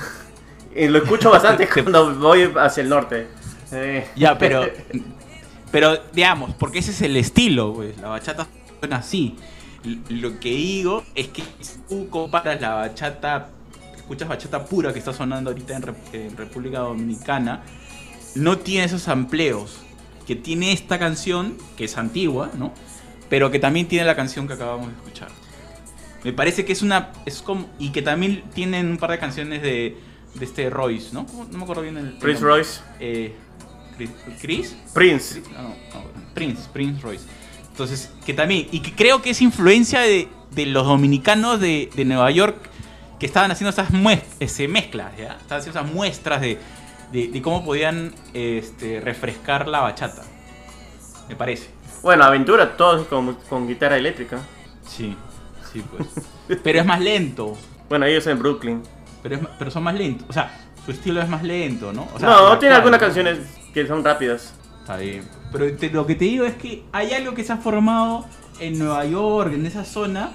y 0.76 0.88
lo 0.88 1.00
escucho 1.00 1.30
bastante 1.30 1.68
cuando 1.74 2.16
voy 2.16 2.52
hacia 2.58 2.82
el 2.82 2.90
norte. 2.90 3.28
Eh, 3.72 4.08
Ya, 4.16 4.38
pero. 4.38 4.66
Pero, 5.72 6.00
digamos, 6.14 6.56
porque 6.56 6.80
ese 6.80 6.90
es 6.90 7.02
el 7.04 7.16
estilo, 7.16 7.76
pues. 7.76 7.96
La 8.00 8.08
bachata 8.08 8.48
suena 8.80 8.96
así. 8.98 9.38
Lo 10.10 10.40
que 10.40 10.50
digo 10.50 11.04
es 11.14 11.28
que 11.28 11.44
si 11.60 11.78
tú 11.88 12.10
comparas 12.10 12.60
la 12.60 12.74
bachata, 12.74 13.50
escuchas 13.96 14.28
bachata 14.28 14.66
pura 14.66 14.92
que 14.92 14.98
está 14.98 15.14
sonando 15.14 15.52
ahorita 15.52 15.78
en, 15.78 15.96
en 16.14 16.36
República 16.38 16.80
Dominicana, 16.80 17.62
no 18.34 18.58
tiene 18.58 18.86
esos 18.86 19.08
amplios 19.08 19.78
que 20.26 20.36
tiene 20.36 20.72
esta 20.72 20.98
canción, 20.98 21.56
que 21.78 21.86
es 21.86 21.96
antigua, 22.00 22.50
¿no? 22.58 22.74
Pero 23.30 23.52
que 23.52 23.60
también 23.60 23.88
tiene 23.88 24.06
la 24.06 24.16
canción 24.16 24.48
que 24.48 24.54
acabamos 24.54 24.88
de 24.88 24.94
escuchar. 24.94 25.30
Me 26.24 26.34
parece 26.34 26.66
que 26.66 26.74
es 26.74 26.82
una. 26.82 27.12
Es 27.26 27.42
como. 27.42 27.68
Y 27.80 27.90
que 27.92 28.02
también 28.02 28.44
tienen 28.54 28.88
un 28.88 28.98
par 28.98 29.12
de 29.12 29.20
canciones 29.20 29.62
de. 29.62 29.98
De 30.36 30.46
este 30.46 30.70
Royce, 30.70 31.10
¿no? 31.12 31.26
No 31.52 31.58
me 31.58 31.64
acuerdo 31.64 31.82
bien 31.82 31.98
el. 31.98 32.18
Prince 32.20 32.42
nombre. 32.42 32.58
Royce. 32.58 32.82
Eh, 33.00 33.34
Chris- 33.98 34.12
¿Chris? 34.42 34.76
Prince. 34.94 35.42
No, 35.54 35.62
no, 35.64 35.70
no, 35.70 36.04
Prince, 36.36 36.70
Prince 36.72 37.02
Royce. 37.02 37.26
Entonces, 37.72 38.12
que 38.26 38.34
también, 38.34 38.68
y 38.72 38.82
que 38.82 38.94
creo 38.94 39.22
que 39.22 39.32
es 39.32 39.42
influencia 39.42 40.02
de, 40.02 40.28
de 40.52 40.66
los 40.68 40.86
dominicanos 40.86 41.60
de, 41.60 41.90
de 41.96 42.06
Nueva 42.06 42.30
York 42.30 42.58
que 43.20 43.26
estaban 43.26 43.50
haciendo 43.52 43.70
esas 43.72 43.90
mezclas, 43.92 45.18
¿ya? 45.18 45.34
Estaban 45.42 45.60
haciendo 45.62 45.80
esas 45.80 45.92
muestras 45.94 46.42
de, 46.42 46.60
de- 47.12 47.28
de 47.30 47.42
cómo 47.42 47.66
podían 47.66 48.14
este, 48.34 49.00
refrescar 49.02 49.68
la 49.68 49.80
bachata. 49.82 50.24
Me 51.28 51.36
parece. 51.36 51.70
Bueno, 52.02 52.24
Aventura, 52.24 52.76
todos 52.78 53.08
con, 53.08 53.36
con 53.50 53.68
guitarra 53.68 53.98
eléctrica. 53.98 54.40
Sí, 54.88 55.16
sí, 55.72 55.84
pues. 55.96 56.60
Pero 56.64 56.80
es 56.80 56.86
más 56.86 57.00
lento. 57.00 57.58
Bueno, 57.90 58.06
ellos 58.06 58.26
en 58.28 58.40
Brooklyn. 58.40 58.84
Pero, 59.22 59.36
es, 59.36 59.42
pero 59.58 59.70
son 59.72 59.84
más 59.84 59.96
lentos. 59.96 60.26
O 60.30 60.34
sea, 60.34 60.58
su 60.86 60.92
estilo 60.92 61.22
es 61.22 61.28
más 61.28 61.44
lento, 61.44 61.92
¿no? 61.92 62.08
O 62.16 62.20
sea, 62.20 62.30
no, 62.30 62.58
tiene 62.58 62.76
algunas 62.76 63.00
canciones 63.00 63.40
que 63.74 63.86
son 63.86 64.04
rápidas. 64.04 64.54
Está 64.80 64.96
bien. 64.96 65.28
Pero 65.52 65.76
te- 65.76 65.90
lo 65.90 66.06
que 66.08 66.16
te 66.16 66.26
digo 66.26 66.46
es 66.46 66.54
que 66.56 66.84
hay 66.94 67.12
algo 67.14 67.34
que 67.34 67.44
se 67.44 67.52
ha 67.52 67.58
formado 67.58 68.26
en 68.62 68.80
Nueva 68.80 69.04
York, 69.06 69.52
en 69.54 69.66
esa 69.66 69.84
zona, 69.84 70.32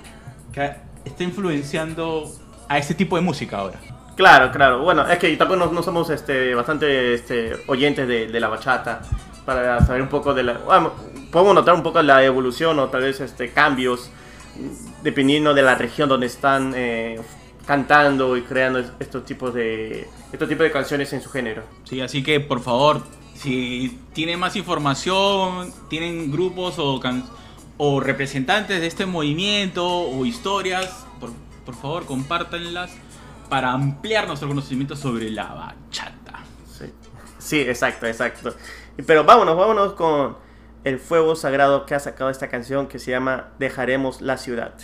que 0.52 0.74
está 1.04 1.22
influenciando 1.22 2.30
a 2.68 2.76
ese 2.78 2.94
tipo 2.94 3.16
de 3.16 3.22
música 3.22 3.58
ahora. 3.58 3.80
Claro, 4.16 4.50
claro. 4.52 4.82
Bueno, 4.82 5.08
es 5.08 5.18
que 5.18 5.34
tampoco 5.36 5.58
no, 5.64 5.72
no 5.72 5.82
somos 5.82 6.10
este, 6.10 6.54
bastante 6.54 7.14
este, 7.14 7.52
oyentes 7.68 8.06
de, 8.06 8.26
de 8.26 8.40
la 8.40 8.48
bachata 8.48 9.00
para 9.46 9.80
saber 9.86 10.02
un 10.02 10.08
poco 10.08 10.34
de 10.34 10.42
la... 10.42 10.52
Bueno, 10.58 10.92
podemos 11.34 11.54
notar 11.56 11.74
un 11.74 11.82
poco 11.82 12.00
la 12.00 12.24
evolución 12.24 12.78
o 12.78 12.88
tal 12.88 13.02
vez 13.02 13.20
este, 13.20 13.50
cambios 13.50 14.08
dependiendo 15.02 15.52
de 15.52 15.62
la 15.62 15.74
región 15.74 16.08
donde 16.08 16.26
están 16.26 16.72
eh, 16.76 17.20
cantando 17.66 18.36
y 18.36 18.42
creando 18.42 18.78
es- 18.78 18.92
estos 19.00 19.24
tipos 19.24 19.52
de 19.52 20.08
estos 20.32 20.48
tipos 20.48 20.62
de 20.64 20.70
canciones 20.70 21.12
en 21.12 21.20
su 21.20 21.28
género. 21.30 21.64
Sí, 21.84 22.00
así 22.00 22.22
que 22.22 22.38
por 22.40 22.60
favor, 22.60 23.02
si 23.34 23.98
tienen 24.12 24.38
más 24.38 24.54
información, 24.54 25.72
tienen 25.88 26.30
grupos 26.30 26.76
o, 26.78 27.00
can- 27.00 27.24
o 27.78 27.98
representantes 27.98 28.80
de 28.80 28.86
este 28.86 29.04
movimiento 29.06 29.84
o 29.86 30.24
historias, 30.24 31.04
por, 31.18 31.30
por 31.66 31.74
favor 31.74 32.06
compártanlas 32.06 32.92
para 33.48 33.72
ampliar 33.72 34.26
nuestro 34.28 34.46
conocimiento 34.48 34.94
sobre 34.94 35.30
la 35.30 35.46
bachata. 35.52 36.44
Sí. 36.78 36.84
sí, 37.38 37.60
exacto, 37.60 38.06
exacto. 38.06 38.54
Pero 39.04 39.24
vámonos, 39.24 39.56
vámonos 39.56 39.92
con 39.94 40.43
el 40.84 40.98
fuego 40.98 41.34
sagrado 41.34 41.86
que 41.86 41.94
ha 41.94 42.00
sacado 42.00 42.30
esta 42.30 42.48
canción 42.48 42.86
que 42.86 42.98
se 42.98 43.10
llama 43.10 43.48
Dejaremos 43.58 44.20
la 44.20 44.36
ciudad. 44.36 44.74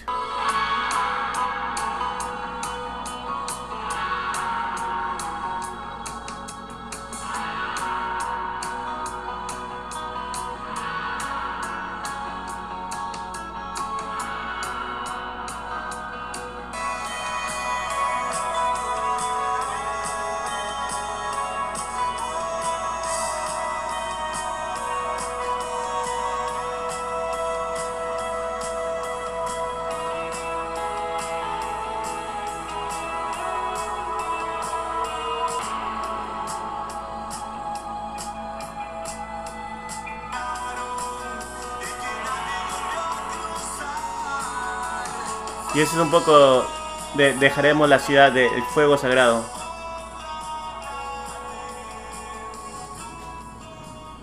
Y 45.80 45.82
eso 45.82 45.96
es 45.96 46.02
un 46.02 46.10
poco 46.10 46.66
de 47.14 47.32
Dejaremos 47.38 47.88
la 47.88 47.98
ciudad 47.98 48.30
del 48.30 48.62
fuego 48.74 48.98
sagrado. 48.98 49.42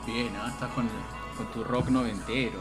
Bien, 0.06 0.36
¿ah? 0.40 0.50
estás 0.54 0.70
con, 0.74 0.88
con 1.36 1.48
tu 1.48 1.64
rock 1.64 1.88
noventero. 1.88 2.60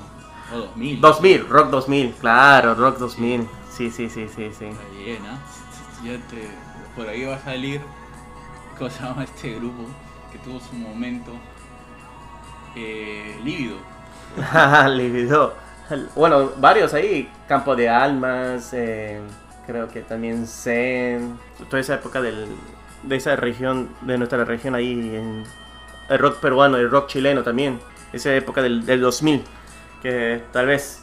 O 0.50 0.56
2000. 0.56 1.00
2000, 1.02 1.46
Rock 1.46 1.68
2000, 1.68 2.14
claro, 2.14 2.74
Rock 2.74 2.96
2000. 2.96 3.46
Sí, 3.70 3.90
sí, 3.90 4.08
sí, 4.08 4.28
sí, 4.34 4.50
sí. 4.58 4.64
Está 4.64 4.88
bien, 4.96 5.22
¿ah? 5.26 5.40
Ya 6.02 6.16
te, 6.28 6.48
por 6.96 7.06
ahí 7.06 7.26
va 7.26 7.36
a 7.36 7.40
salir. 7.40 7.82
¿Cómo 8.78 8.88
se 8.88 9.02
llama 9.02 9.24
este 9.24 9.56
grupo? 9.56 9.90
Que 10.32 10.38
tuvo 10.38 10.58
su 10.58 10.74
momento. 10.74 11.32
Eh, 12.74 13.38
lívido. 13.44 13.76
Libido. 14.88 15.65
Bueno, 16.14 16.52
varios 16.58 16.94
ahí. 16.94 17.30
Campo 17.46 17.76
de 17.76 17.88
Almas, 17.88 18.72
eh, 18.72 19.20
creo 19.66 19.88
que 19.88 20.02
también 20.02 20.46
Zen. 20.46 21.38
Toda 21.70 21.80
esa 21.80 21.94
época 21.94 22.20
del, 22.20 22.48
de 23.02 23.16
esa 23.16 23.36
región, 23.36 23.90
de 24.02 24.18
nuestra 24.18 24.44
región 24.44 24.74
ahí. 24.74 24.92
En, 24.92 25.44
el 26.08 26.18
rock 26.18 26.38
peruano, 26.38 26.76
el 26.76 26.90
rock 26.90 27.08
chileno 27.08 27.42
también. 27.42 27.80
Esa 28.12 28.34
época 28.34 28.62
del, 28.62 28.84
del 28.84 29.00
2000. 29.00 29.44
Que 30.02 30.42
tal 30.52 30.66
vez 30.66 31.02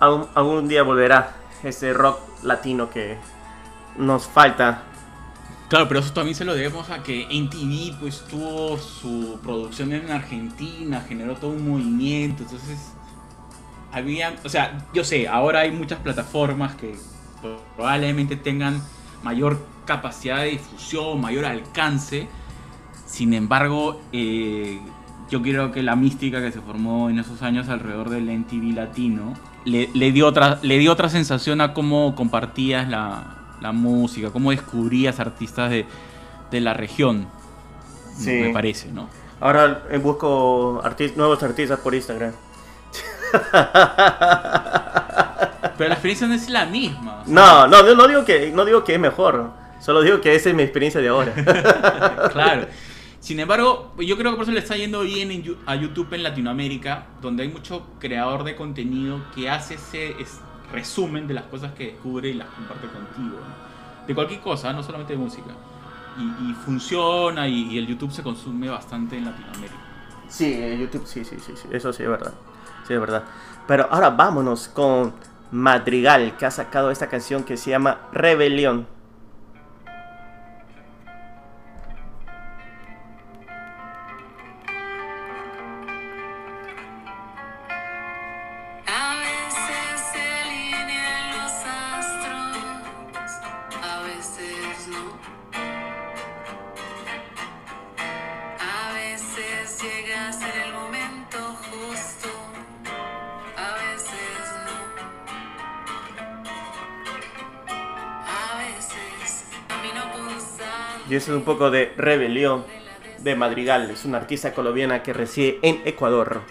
algún, 0.00 0.28
algún 0.34 0.68
día 0.68 0.82
volverá 0.82 1.34
ese 1.62 1.92
rock 1.92 2.18
latino 2.42 2.90
que 2.90 3.16
nos 3.96 4.26
falta. 4.26 4.82
Claro, 5.68 5.88
pero 5.88 6.00
eso 6.00 6.12
también 6.12 6.36
se 6.36 6.44
lo 6.44 6.54
debemos 6.54 6.90
a 6.90 7.02
que 7.02 7.26
NTV 7.28 7.98
pues 7.98 8.24
tuvo 8.28 8.78
su 8.78 9.40
producción 9.42 9.92
en 9.92 10.10
Argentina, 10.10 11.04
generó 11.08 11.34
todo 11.34 11.50
un 11.50 11.68
movimiento, 11.68 12.44
entonces 12.44 12.92
había, 13.96 14.34
o 14.44 14.48
sea, 14.48 14.86
yo 14.92 15.04
sé, 15.04 15.26
ahora 15.28 15.60
hay 15.60 15.70
muchas 15.70 15.98
plataformas 16.00 16.74
que 16.74 16.94
probablemente 17.76 18.36
tengan 18.36 18.82
mayor 19.22 19.58
capacidad 19.84 20.38
de 20.42 20.50
difusión, 20.50 21.20
mayor 21.20 21.44
alcance, 21.44 22.28
sin 23.06 23.32
embargo, 23.34 24.00
eh, 24.12 24.80
yo 25.30 25.42
creo 25.42 25.72
que 25.72 25.82
la 25.82 25.96
mística 25.96 26.40
que 26.40 26.52
se 26.52 26.60
formó 26.60 27.08
en 27.10 27.18
esos 27.18 27.42
años 27.42 27.68
alrededor 27.68 28.10
del 28.10 28.28
NTV 28.28 28.74
latino 28.74 29.34
le, 29.64 29.88
le 29.94 30.12
dio, 30.12 30.26
otra, 30.26 30.58
le 30.62 30.78
dio 30.78 30.92
otra 30.92 31.08
sensación 31.08 31.60
a 31.60 31.72
cómo 31.72 32.14
compartías 32.14 32.88
la, 32.88 33.56
la 33.60 33.72
música, 33.72 34.30
cómo 34.30 34.50
descubrías 34.50 35.18
artistas 35.20 35.70
de, 35.70 35.86
de 36.50 36.60
la 36.60 36.74
región, 36.74 37.26
Sí. 38.16 38.30
me 38.30 38.50
parece, 38.52 38.90
¿no? 38.92 39.08
Ahora 39.40 39.82
eh, 39.90 39.98
busco 39.98 40.80
artis- 40.82 41.14
nuevos 41.16 41.42
artistas 41.42 41.78
por 41.80 41.94
Instagram. 41.94 42.32
Pero 45.76 45.88
la 45.88 45.94
experiencia 45.94 46.26
no 46.26 46.34
es 46.34 46.48
la 46.48 46.64
misma. 46.66 47.20
o 47.22 47.24
sea, 47.24 47.34
No, 47.34 47.66
no, 47.66 47.94
no 47.94 48.08
digo 48.08 48.24
que 48.24 48.50
no 48.50 48.64
digo 48.64 48.82
que 48.84 48.94
es 48.94 49.00
mejor. 49.00 49.50
Solo 49.80 50.00
digo 50.02 50.20
que 50.20 50.34
esa 50.34 50.48
es 50.48 50.54
mi 50.54 50.62
experiencia 50.62 51.00
de 51.00 51.08
ahora. 51.08 51.32
Claro. 52.32 52.66
Sin 53.20 53.40
embargo, 53.40 53.92
yo 53.98 54.16
creo 54.16 54.30
que 54.30 54.36
por 54.36 54.44
eso 54.44 54.52
le 54.52 54.60
está 54.60 54.76
yendo 54.76 55.00
bien 55.00 55.30
en 55.32 55.56
a 55.66 55.74
YouTube 55.74 56.12
en 56.14 56.22
Latinoamérica, 56.22 57.06
donde 57.20 57.42
hay 57.42 57.48
mucho 57.48 57.84
creador 57.98 58.44
de 58.44 58.54
contenido 58.54 59.20
que 59.34 59.50
hace 59.50 59.74
ese 59.74 60.10
es- 60.20 60.40
resumen 60.72 61.26
de 61.28 61.34
las 61.34 61.44
cosas 61.44 61.72
que 61.72 61.86
descubre 61.86 62.28
y 62.28 62.34
las 62.34 62.48
comparte 62.48 62.86
contigo. 62.88 63.36
¿no? 63.40 64.06
De 64.06 64.14
cualquier 64.14 64.40
cosa, 64.40 64.72
no 64.72 64.82
solamente 64.82 65.12
de 65.14 65.18
música. 65.18 65.50
Y, 66.18 66.50
y 66.50 66.54
funciona 66.54 67.46
y, 67.48 67.72
y 67.72 67.78
el 67.78 67.86
YouTube 67.86 68.12
se 68.12 68.22
consume 68.22 68.68
bastante 68.70 69.16
en 69.18 69.24
Latinoamérica. 69.26 69.74
Sí, 70.28 70.58
YouTube, 70.80 71.06
sí, 71.06 71.24
sí, 71.24 71.36
sí, 71.44 71.52
sí, 71.54 71.68
eso 71.72 71.92
sí 71.92 72.02
es 72.04 72.08
verdad. 72.08 72.32
Sí, 72.86 72.94
es 72.94 73.00
verdad. 73.00 73.24
Pero 73.66 73.88
ahora 73.90 74.10
vámonos 74.10 74.68
con 74.68 75.12
Madrigal, 75.50 76.36
que 76.36 76.46
ha 76.46 76.50
sacado 76.50 76.90
esta 76.90 77.08
canción 77.08 77.44
que 77.44 77.56
se 77.56 77.70
llama 77.70 77.98
Rebelión. 78.12 78.86
Es 111.28 111.34
un 111.36 111.42
poco 111.42 111.70
de 111.70 111.92
rebelión 111.96 112.64
de 113.22 113.34
Madrigal. 113.34 113.90
Es 113.90 114.04
una 114.04 114.18
artista 114.18 114.52
colombiana 114.52 115.02
que 115.02 115.12
reside 115.12 115.58
en 115.62 115.80
Ecuador. 115.84 116.42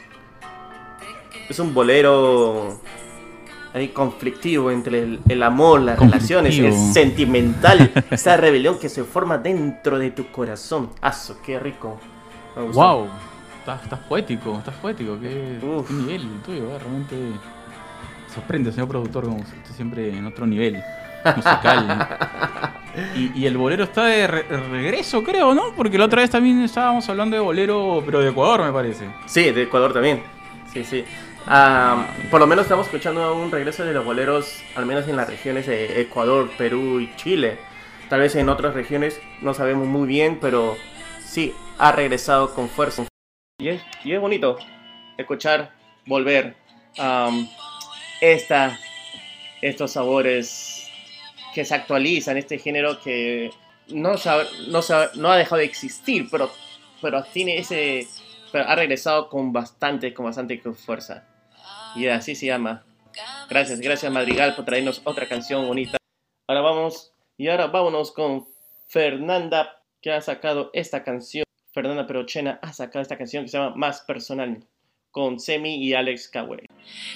Es 1.50 1.60
un 1.60 1.74
bolero 1.74 2.80
ahí 3.74 3.90
conflictivo 3.90 4.72
entre 4.72 5.04
el, 5.04 5.20
el 5.28 5.44
amor, 5.44 5.82
las 5.82 6.00
relaciones, 6.00 6.58
el 6.58 6.74
sentimental. 6.74 7.92
Esa 8.12 8.38
rebelión 8.38 8.80
que 8.80 8.90
se 8.90 9.04
forma 9.04 9.38
dentro 9.38 10.00
de 10.00 10.12
tu 10.12 10.32
corazón. 10.32 10.90
¡Aso, 11.02 11.38
qué 11.44 11.60
rico! 11.60 12.00
Wow, 12.56 13.10
estás, 13.60 13.84
estás 13.84 14.00
poético, 14.00 14.58
estás 14.58 14.76
poético, 14.76 15.20
qué, 15.20 15.60
qué 15.60 15.94
nivel 15.94 16.22
el 16.22 16.42
tuyo, 16.42 16.74
eh, 16.74 16.80
realmente 16.80 17.16
sorprende, 18.34 18.72
señor 18.72 18.88
productor, 18.88 19.26
como 19.26 19.38
usted 19.38 19.58
siempre 19.76 20.18
en 20.18 20.26
otro 20.26 20.48
nivel 20.48 20.82
musical. 21.36 22.08
y, 23.16 23.32
y 23.42 23.46
el 23.46 23.58
bolero 23.58 23.84
está 23.84 24.06
de 24.06 24.28
re- 24.28 24.44
regreso, 24.44 25.24
creo, 25.24 25.54
¿no? 25.54 25.74
Porque 25.76 25.98
la 25.98 26.06
otra 26.06 26.22
vez 26.22 26.30
también 26.30 26.62
estábamos 26.62 27.08
hablando 27.10 27.36
de 27.36 27.42
bolero, 27.42 28.02
pero 28.06 28.20
de 28.22 28.30
Ecuador, 28.30 28.64
me 28.64 28.72
parece. 28.72 29.06
Sí, 29.26 29.52
de 29.52 29.64
Ecuador 29.64 29.94
también. 29.94 30.24
Sí, 30.72 30.84
sí. 30.84 31.04
Ah, 31.48 32.08
por 32.32 32.40
lo 32.40 32.48
menos 32.48 32.66
estamos 32.66 32.88
escuchando 32.88 33.36
un 33.36 33.52
regreso 33.52 33.86
de 33.86 33.94
los 33.94 34.04
boleros, 34.04 34.64
al 34.76 34.86
menos 34.86 35.08
en 35.08 35.16
las 35.16 35.30
regiones 35.30 35.68
de 35.68 36.02
Ecuador, 36.02 36.50
Perú 36.58 37.00
y 37.00 37.16
Chile. 37.18 37.58
Tal 38.10 38.20
vez 38.22 38.36
en 38.36 38.50
otras 38.50 38.74
regiones 38.74 39.20
no 39.42 39.54
sabemos 39.54 39.88
muy 39.88 40.08
bien, 40.08 40.40
pero 40.42 40.76
sí, 41.24 41.54
ha 41.78 41.92
regresado 41.92 42.54
con 42.54 42.68
fuerza. 42.70 43.04
Y 43.60 43.70
es, 43.70 43.82
y 44.04 44.14
es 44.14 44.20
bonito 44.20 44.58
escuchar, 45.18 45.72
volver 46.06 46.56
am, 46.98 47.48
esta, 48.22 48.78
estos 49.62 49.92
sabores 49.92 50.75
que 51.56 51.64
se 51.64 51.74
actualizan, 51.74 52.36
este 52.38 52.60
género 52.60 53.00
que 53.00 53.50
no, 53.88 54.18
sabe- 54.18 54.46
no, 54.68 54.82
sabe- 54.82 55.10
no 55.16 55.32
ha 55.32 55.38
dejado 55.38 55.58
de 55.58 55.64
existir, 55.66 56.28
pero, 56.30 56.52
pero 57.02 57.24
tiene 57.24 57.58
ese 57.58 58.06
pero 58.52 58.68
ha 58.68 58.76
regresado 58.76 59.30
con 59.30 59.52
bastante, 59.54 60.14
con 60.14 60.26
bastante 60.26 60.58
fuerza. 60.74 61.26
Y 61.96 62.08
así 62.08 62.36
se 62.36 62.46
llama. 62.48 62.86
Gracias, 63.50 63.80
gracias 63.80 64.12
Madrigal 64.12 64.54
por 64.56 64.66
traernos 64.66 65.02
otra 65.06 65.28
canción 65.28 65.66
bonita. 65.66 65.98
Ahora 66.48 66.62
vamos, 66.62 67.14
y 67.38 67.48
ahora 67.48 67.68
vámonos 67.68 68.12
con 68.12 68.48
Fernanda, 68.88 69.82
que 70.02 70.12
ha 70.12 70.20
sacado 70.22 70.70
esta 70.74 71.04
canción. 71.04 71.46
Fernanda 71.72 72.06
Perochena 72.06 72.60
ha 72.62 72.74
sacado 72.74 73.02
esta 73.02 73.18
canción 73.18 73.44
que 73.44 73.50
se 73.50 73.58
llama 73.58 73.76
Más 73.76 74.02
Personal, 74.02 74.64
con 75.12 75.40
Semi 75.40 75.76
y 75.84 75.94
Alex 75.94 76.30
Coway. 76.30 76.65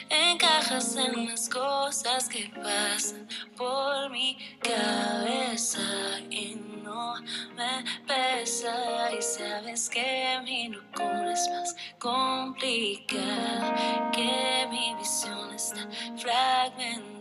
Encajas 0.10 0.96
en 0.96 1.28
las 1.28 1.48
cosas 1.50 2.28
que 2.30 2.52
pasan 2.64 3.28
por 3.56 4.10
mi 4.10 4.38
cabeza 4.60 5.80
y 6.30 6.56
no 6.84 7.16
me 7.56 7.84
pesa. 8.08 9.12
Y 9.18 9.22
sabes 9.22 9.90
que 9.90 10.40
mi 10.44 10.70
locura 10.70 11.34
es 11.34 11.48
más 11.50 11.76
complicada, 12.00 13.76
que 14.12 14.68
mi 14.70 14.96
visión 14.96 15.54
está 15.54 15.88
fragmentada. 16.18 17.20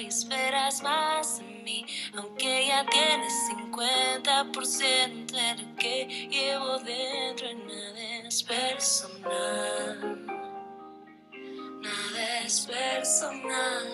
Y 0.00 0.06
esperas 0.06 0.82
más 0.82 1.38
de 1.38 1.44
mí, 1.64 1.84
aunque 2.16 2.66
ya 2.68 2.86
tienes 2.86 3.32
50% 3.68 5.32
de 5.32 5.54
lo 5.62 5.76
que 5.76 6.28
llevo 6.30 6.78
dentro 6.78 7.50
y 7.50 7.54
nada 7.54 8.00
es 8.28 8.42
personal. 8.42 10.39
Es 12.50 12.66
personal. 12.66 13.84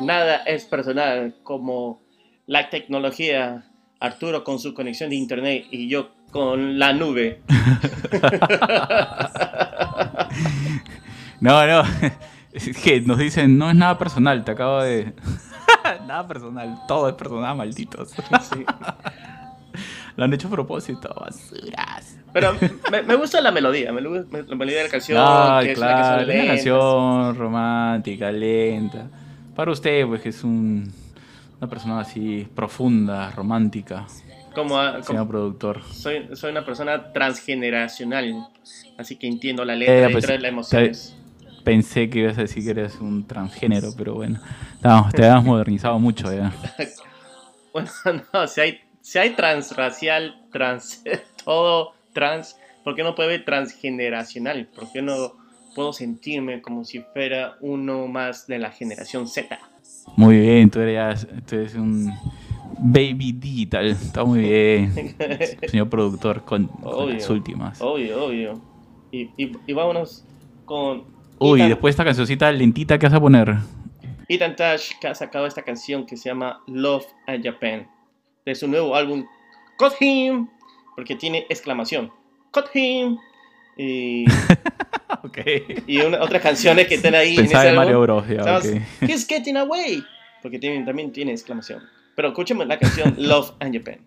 Nada 0.00 0.36
es 0.38 0.64
personal 0.64 1.36
como 1.44 2.02
la 2.48 2.68
tecnología, 2.70 3.70
Arturo 4.00 4.42
con 4.42 4.58
su 4.58 4.74
conexión 4.74 5.10
de 5.10 5.16
internet 5.16 5.66
y 5.70 5.88
yo 5.88 6.10
con 6.32 6.76
la 6.80 6.92
nube. 6.92 7.40
No, 11.40 11.66
no, 11.66 11.82
es 12.52 12.76
que 12.76 13.00
nos 13.00 13.16
dicen, 13.16 13.56
no 13.56 13.70
es 13.70 13.76
nada 13.76 13.96
personal, 13.96 14.44
te 14.44 14.50
acabo 14.50 14.82
de... 14.82 15.14
nada 16.06 16.28
personal, 16.28 16.82
todo 16.86 17.08
es 17.08 17.14
personal, 17.14 17.56
malditos. 17.56 18.10
Sí. 18.10 18.66
Lo 20.16 20.24
han 20.24 20.32
hecho 20.34 20.48
a 20.48 20.50
propósito, 20.50 21.14
basuras. 21.18 22.16
Pero 22.32 22.56
me, 22.90 23.02
me 23.02 23.14
gusta 23.16 23.40
la 23.40 23.50
melodía, 23.50 23.92
me, 23.92 24.00
me- 24.02 24.42
la 24.42 24.54
melodía 24.56 24.78
de 24.78 24.84
la 24.84 24.88
canción. 24.90 25.18
Que 25.62 25.72
claro, 25.72 25.72
es 25.72 25.78
una 25.78 25.88
canción 25.94 26.14
una 26.14 26.24
lenta. 26.26 26.46
canción 26.54 27.36
romántica, 27.36 28.32
lenta. 28.32 29.06
Para 29.56 29.70
usted, 29.72 30.06
pues, 30.06 30.20
que 30.22 30.28
es 30.30 30.44
un, 30.44 30.92
una 31.60 31.68
persona 31.68 32.00
así 32.00 32.46
profunda, 32.54 33.30
romántica, 33.32 34.06
Como, 34.54 34.74
como- 34.76 35.02
señor 35.02 35.28
productor. 35.28 35.82
soy, 35.92 36.28
soy 36.34 36.50
una 36.52 36.64
persona 36.64 37.12
transgeneracional, 37.12 38.46
así 38.98 39.16
que 39.16 39.26
entiendo 39.26 39.64
la 39.64 39.74
letra 39.74 40.06
Eh, 40.06 40.10
y 40.10 40.12
pues, 40.12 40.24
trae 40.24 40.38
las 40.38 40.50
emociones. 40.52 41.16
Pensé 41.64 42.08
que 42.08 42.20
ibas 42.20 42.38
a 42.38 42.42
decir 42.42 42.64
que 42.64 42.70
eres 42.70 42.96
un 43.00 43.26
transgénero, 43.26 43.90
pero 43.96 44.14
bueno. 44.14 44.40
No, 44.82 45.08
te 45.12 45.26
habías 45.26 45.44
modernizado 45.44 45.98
mucho 45.98 46.32
ya. 46.32 46.52
Bueno, 47.72 47.88
no, 48.32 48.46
si 48.48 48.60
hay, 48.60 48.80
si 49.00 49.18
hay 49.18 49.30
transracial, 49.30 50.40
trans, 50.52 51.02
todo 51.44 51.92
trans, 52.12 52.56
¿por 52.84 52.94
qué 52.94 53.02
no 53.02 53.14
puede 53.14 53.28
haber 53.30 53.44
transgeneracional? 53.44 54.66
¿Por 54.66 54.90
qué 54.92 55.02
no 55.02 55.34
puedo 55.74 55.92
sentirme 55.92 56.60
como 56.60 56.84
si 56.84 57.00
fuera 57.00 57.56
uno 57.60 58.06
más 58.06 58.46
de 58.46 58.58
la 58.58 58.70
generación 58.70 59.28
Z? 59.28 59.58
Muy 60.16 60.38
bien, 60.38 60.70
tú 60.70 60.80
eres, 60.80 61.26
tú 61.46 61.56
eres 61.56 61.74
un 61.74 62.12
baby 62.78 63.32
digital. 63.32 63.86
Está 63.86 64.24
muy 64.24 64.40
bien, 64.40 65.16
señor 65.68 65.88
productor, 65.88 66.44
con, 66.44 66.70
las 67.08 67.28
últimas. 67.30 67.80
Obvio, 67.80 68.26
obvio. 68.26 68.60
Y, 69.12 69.30
y, 69.36 69.52
y 69.66 69.72
vámonos 69.72 70.24
con 70.64 71.04
Uy, 71.38 71.60
Ethan- 71.60 71.68
después 71.68 71.92
esta 71.92 72.04
cancioncita 72.04 72.50
lentita 72.52 72.98
que 72.98 73.06
vas 73.06 73.14
a 73.14 73.20
poner. 73.20 73.56
Ethan 74.28 74.54
Tash 74.54 74.92
que 75.00 75.08
ha 75.08 75.14
sacado 75.14 75.46
esta 75.46 75.62
canción 75.62 76.06
que 76.06 76.16
se 76.16 76.28
llama 76.28 76.62
Love 76.68 77.06
and 77.26 77.44
Japan 77.44 77.88
de 78.50 78.54
su 78.56 78.68
nuevo 78.68 78.94
álbum 78.94 79.26
Cut 79.78 79.94
Him 80.00 80.48
porque 80.94 81.16
tiene 81.16 81.46
exclamación 81.48 82.12
Cut 82.52 82.66
Him 82.74 83.16
y, 83.76 84.24
y 85.86 85.98
una- 86.00 86.20
otras 86.22 86.42
canciones 86.42 86.86
que 86.86 86.96
están 86.96 87.14
ahí 87.14 87.36
Pensaba 87.36 87.62
en 87.64 87.68
ese 87.68 87.76
Mario 87.76 88.02
álbum. 88.02 88.24
Bros. 88.26 88.64
He's 89.00 89.26
getting 89.26 89.56
away 89.56 90.02
porque 90.42 90.58
tiene- 90.58 90.84
también 90.84 91.12
tiene 91.12 91.32
exclamación 91.32 91.82
pero 92.16 92.28
escuchemos 92.28 92.66
la 92.66 92.78
canción 92.78 93.14
Love 93.18 93.52
and 93.60 93.76
Japan 93.76 94.06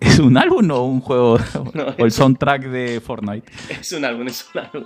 ¿Es 0.00 0.18
un 0.20 0.36
álbum 0.38 0.70
o 0.70 0.84
un 0.84 1.00
juego? 1.00 1.38
No, 1.74 1.86
o 1.98 2.04
el 2.04 2.12
soundtrack 2.12 2.62
de 2.66 3.00
Fortnite. 3.00 3.50
es 3.68 3.90
un 3.92 4.04
álbum 4.04 4.26
es 4.28 4.48
un 4.54 4.60
álbum 4.60 4.84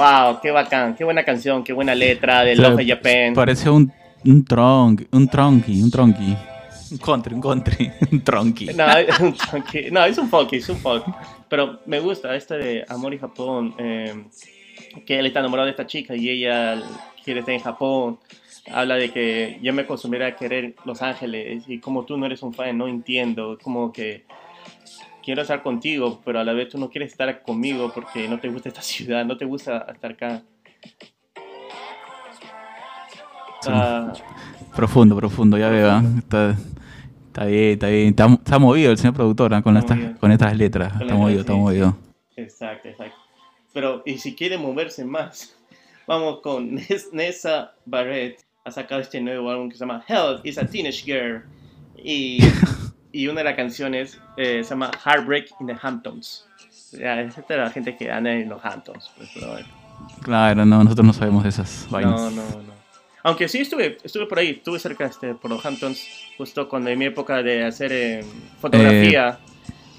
wow 0.00 0.40
qué 0.40 0.50
bacán 0.50 0.94
qué 0.94 1.04
buena 1.04 1.22
canción 1.24 1.62
qué 1.62 1.72
buena 1.72 1.94
letra 1.94 2.42
de 2.42 2.56
Love 2.56 2.78
and 2.80 2.88
Japan 2.88 3.34
Parece 3.34 3.68
un, 3.70 3.92
un 4.24 4.44
tronc, 4.44 5.02
un 5.12 5.28
tronqui, 5.28 5.82
un 5.82 5.90
tronqui. 5.90 6.36
Un 6.92 6.98
country, 6.98 7.34
un 7.34 7.40
country, 7.40 7.90
un 8.12 8.20
tronqui. 8.24 8.66
No, 8.74 8.88
es 8.98 9.20
un 9.26 9.34
funky- 9.36 9.90
no, 9.92 10.04
es 10.04 10.18
un 10.18 10.28
folk, 10.28 10.52
es 10.54 10.68
un 10.68 10.76
folk. 10.76 11.04
Pero 11.48 11.80
me 11.86 12.00
gusta 12.00 12.34
este 12.34 12.56
de 12.58 12.84
Amor 12.88 13.14
y 13.14 13.18
Japón, 13.18 13.74
eh, 13.78 14.24
que 15.06 15.18
él 15.18 15.26
está 15.26 15.38
enamorado 15.38 15.66
de 15.66 15.70
esta 15.70 15.86
chica 15.86 16.16
y 16.16 16.28
ella 16.28 16.82
quiere 17.24 17.40
estar 17.40 17.54
en 17.54 17.60
Japón. 17.60 18.18
Habla 18.72 18.96
de 18.96 19.10
que 19.10 19.58
yo 19.62 19.72
me 19.72 19.82
acostumbré 19.82 20.24
a 20.24 20.34
querer 20.36 20.74
Los 20.84 21.00
Ángeles 21.00 21.62
y 21.68 21.78
como 21.78 22.04
tú 22.04 22.16
no 22.16 22.26
eres 22.26 22.42
un 22.42 22.52
fan, 22.52 22.76
no 22.76 22.88
entiendo. 22.88 23.56
Como 23.62 23.92
que 23.92 24.24
quiero 25.22 25.42
estar 25.42 25.62
contigo, 25.62 26.20
pero 26.24 26.40
a 26.40 26.44
la 26.44 26.52
vez 26.52 26.68
tú 26.70 26.78
no 26.78 26.90
quieres 26.90 27.12
estar 27.12 27.42
conmigo 27.42 27.92
porque 27.94 28.28
no 28.28 28.38
te 28.40 28.48
gusta 28.48 28.68
esta 28.68 28.82
ciudad, 28.82 29.24
no 29.24 29.36
te 29.36 29.44
gusta 29.44 29.86
estar 29.92 30.12
acá. 30.12 30.42
Ah, 33.66 34.12
Profundo, 34.74 35.16
profundo, 35.16 35.58
ya 35.58 35.68
veo. 35.68 35.90
¿ah? 35.90 36.02
Está, 36.18 36.56
está 37.26 37.44
bien, 37.44 37.72
está 37.72 37.88
bien. 37.88 38.08
Está, 38.08 38.26
está 38.26 38.58
movido 38.58 38.90
el 38.92 38.98
señor 38.98 39.14
productor 39.14 39.52
¿ah? 39.52 39.62
con, 39.62 39.76
Está 39.76 39.94
estas, 39.94 40.18
con 40.18 40.32
estas 40.32 40.56
letras. 40.56 40.92
Con 40.92 41.02
Está 41.02 41.14
movido, 41.14 41.40
está 41.40 41.52
sí. 41.52 41.58
movido. 41.58 41.96
Exacto, 42.36 42.88
exacto. 42.88 43.16
Pero, 43.74 44.02
y 44.06 44.18
si 44.18 44.34
quiere 44.34 44.56
moverse 44.56 45.04
más, 45.04 45.56
vamos 46.06 46.40
con 46.40 46.70
Nes- 46.76 47.10
Nessa 47.12 47.72
Barrett. 47.84 48.40
Ha 48.64 48.70
sacado 48.70 49.00
este 49.00 49.20
nuevo 49.20 49.50
álbum 49.50 49.68
que 49.68 49.74
se 49.74 49.80
llama 49.80 50.04
Health 50.06 50.44
is 50.44 50.56
a 50.58 50.66
Teenage 50.66 51.02
Girl. 51.04 51.42
Y 52.02 52.38
y 53.12 53.28
una 53.28 53.40
de 53.40 53.44
las 53.44 53.56
canciones 53.56 54.20
eh, 54.36 54.62
se 54.62 54.70
llama 54.70 54.90
Heartbreak 55.04 55.48
in 55.60 55.66
the 55.66 55.76
Hamptons. 55.80 56.46
Ya, 56.92 57.20
es 57.20 57.34
de 57.46 57.56
la 57.56 57.70
gente 57.70 57.96
que 57.96 58.10
anda 58.10 58.32
en 58.32 58.48
los 58.48 58.64
Hamptons. 58.64 59.10
Pues, 59.16 59.30
pero. 59.34 59.56
Claro, 60.22 60.64
no, 60.64 60.82
nosotros 60.82 61.06
no 61.06 61.12
sabemos 61.12 61.42
de 61.42 61.50
esas 61.50 61.86
vainas. 61.90 62.20
No, 62.20 62.30
no, 62.30 62.42
no. 62.42 62.80
Aunque 63.22 63.48
sí 63.48 63.58
estuve, 63.58 63.98
estuve 64.02 64.26
por 64.26 64.38
ahí, 64.38 64.50
estuve 64.50 64.78
cerca 64.78 65.04
este, 65.04 65.34
por 65.34 65.50
los 65.50 65.64
Hamptons, 65.64 66.02
justo 66.38 66.68
cuando 66.68 66.90
en 66.90 66.98
mi 66.98 67.04
época 67.04 67.42
de 67.42 67.64
hacer 67.64 67.92
eh, 67.92 68.24
fotografía. 68.60 69.38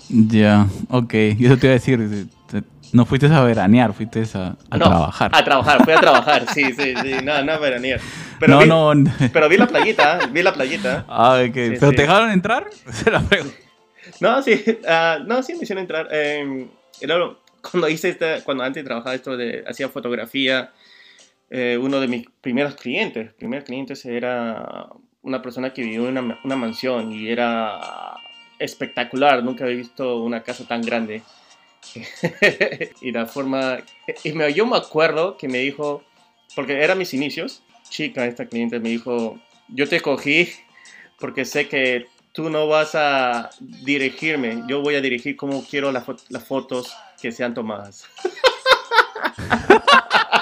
Ya, 0.09 0.67
ok. 0.89 1.13
Y 1.13 1.45
eso 1.45 1.57
te 1.57 1.67
iba 1.67 1.71
a 1.71 1.79
decir, 1.79 2.27
no 2.93 3.05
fuiste 3.05 3.27
a 3.27 3.43
veranear, 3.43 3.93
fuiste 3.93 4.23
a, 4.33 4.55
a 4.69 4.77
No, 4.77 4.85
trabajar. 4.85 5.31
A 5.33 5.43
trabajar, 5.43 5.83
fui 5.83 5.93
a 5.93 5.99
trabajar, 5.99 6.45
sí, 6.53 6.73
sí, 6.73 6.93
sí. 7.01 7.15
No, 7.23 7.43
no, 7.43 7.59
veranear. 7.59 7.99
Pero, 8.39 8.53
no, 8.53 8.59
vi, 8.59 8.67
no. 8.67 9.11
pero 9.31 9.47
vi 9.49 9.57
la 9.57 9.67
playita, 9.67 10.19
vi 10.31 10.43
la 10.43 10.53
playita. 10.53 11.05
Ah, 11.07 11.41
ok. 11.45 11.53
¿Pero 11.53 11.89
sí. 11.91 11.95
te 11.95 12.01
dejaron 12.03 12.31
entrar? 12.31 12.67
Se 12.91 13.09
la 13.11 13.19
pregunto. 13.21 13.55
No, 14.19 14.41
sí, 14.41 14.63
ah, 14.87 15.19
no, 15.25 15.41
sí 15.43 15.53
me 15.53 15.63
hicieron 15.63 15.81
entrar. 15.81 16.07
eh, 16.11 16.67
era 16.99 17.17
lo- 17.17 17.39
cuando 17.69 17.87
hice 17.87 18.09
esta, 18.09 18.43
cuando 18.43 18.63
antes 18.63 18.83
trabajaba 18.83 19.13
esto 19.15 19.37
de, 19.37 19.63
hacía 19.67 19.87
fotografía, 19.89 20.71
eh, 21.49 21.77
uno 21.79 21.99
de 21.99 22.07
mis 22.07 22.25
primeros 22.41 22.75
clientes, 22.75 23.33
primeros 23.33 23.65
clientes 23.65 24.03
era 24.05 24.87
una 25.21 25.41
persona 25.41 25.71
que 25.71 25.83
vivía 25.83 25.99
en 26.09 26.17
una, 26.17 26.39
una 26.43 26.55
mansión 26.55 27.11
y 27.11 27.29
era 27.29 27.79
espectacular, 28.57 29.43
nunca 29.43 29.63
había 29.65 29.75
visto 29.77 30.23
una 30.23 30.41
casa 30.41 30.67
tan 30.67 30.81
grande. 30.81 31.21
y 33.01 33.11
la 33.11 33.25
forma, 33.25 33.79
y 34.23 34.31
me, 34.33 34.53
yo 34.53 34.65
me 34.65 34.77
acuerdo 34.77 35.37
que 35.37 35.47
me 35.47 35.59
dijo, 35.59 36.03
porque 36.55 36.81
eran 36.81 36.97
mis 36.97 37.13
inicios, 37.13 37.63
chica, 37.89 38.25
esta 38.25 38.45
cliente 38.45 38.79
me 38.79 38.89
dijo, 38.89 39.39
yo 39.67 39.87
te 39.87 40.01
cogí 40.01 40.49
porque 41.19 41.45
sé 41.45 41.67
que 41.67 42.07
tú 42.31 42.49
no 42.49 42.67
vas 42.67 42.95
a 42.95 43.51
dirigirme, 43.59 44.63
yo 44.67 44.81
voy 44.81 44.95
a 44.95 45.01
dirigir 45.01 45.35
cómo 45.35 45.63
quiero 45.63 45.91
la 45.91 46.03
las 46.29 46.43
fotos 46.43 46.93
que 47.21 47.31
sean 47.31 47.53
tomadas. 47.53 48.05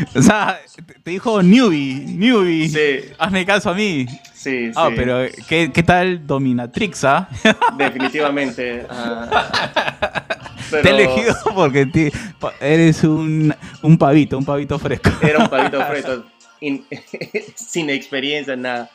O 0.14 0.22
sea, 0.22 0.60
te 1.02 1.10
dijo 1.10 1.42
newbie, 1.42 2.04
newbie. 2.06 2.68
Sí. 2.68 3.12
Hazme 3.18 3.44
caso 3.46 3.70
a 3.70 3.74
mí. 3.74 4.06
Sí, 4.34 4.70
Ah, 4.74 4.88
sí, 4.88 4.94
pero 4.96 5.18
¿qué, 5.48 5.70
qué 5.72 5.82
tal 5.82 6.26
Dominatrix, 6.26 7.04
ah? 7.04 7.28
definitivamente. 7.76 8.86
ah, 8.88 10.26
Te 10.70 10.88
he 10.88 10.90
elegido 10.90 11.34
porque 11.54 12.10
eres 12.60 13.04
un, 13.04 13.54
un 13.82 13.98
pavito, 13.98 14.38
un 14.38 14.44
pavito 14.44 14.78
fresco. 14.78 15.10
Era 15.20 15.40
un 15.40 15.48
pavito 15.50 15.84
fresco, 15.88 16.24
in- 16.60 16.84
sin 17.54 17.90
experiencia, 17.90 18.56
nada. 18.56 18.88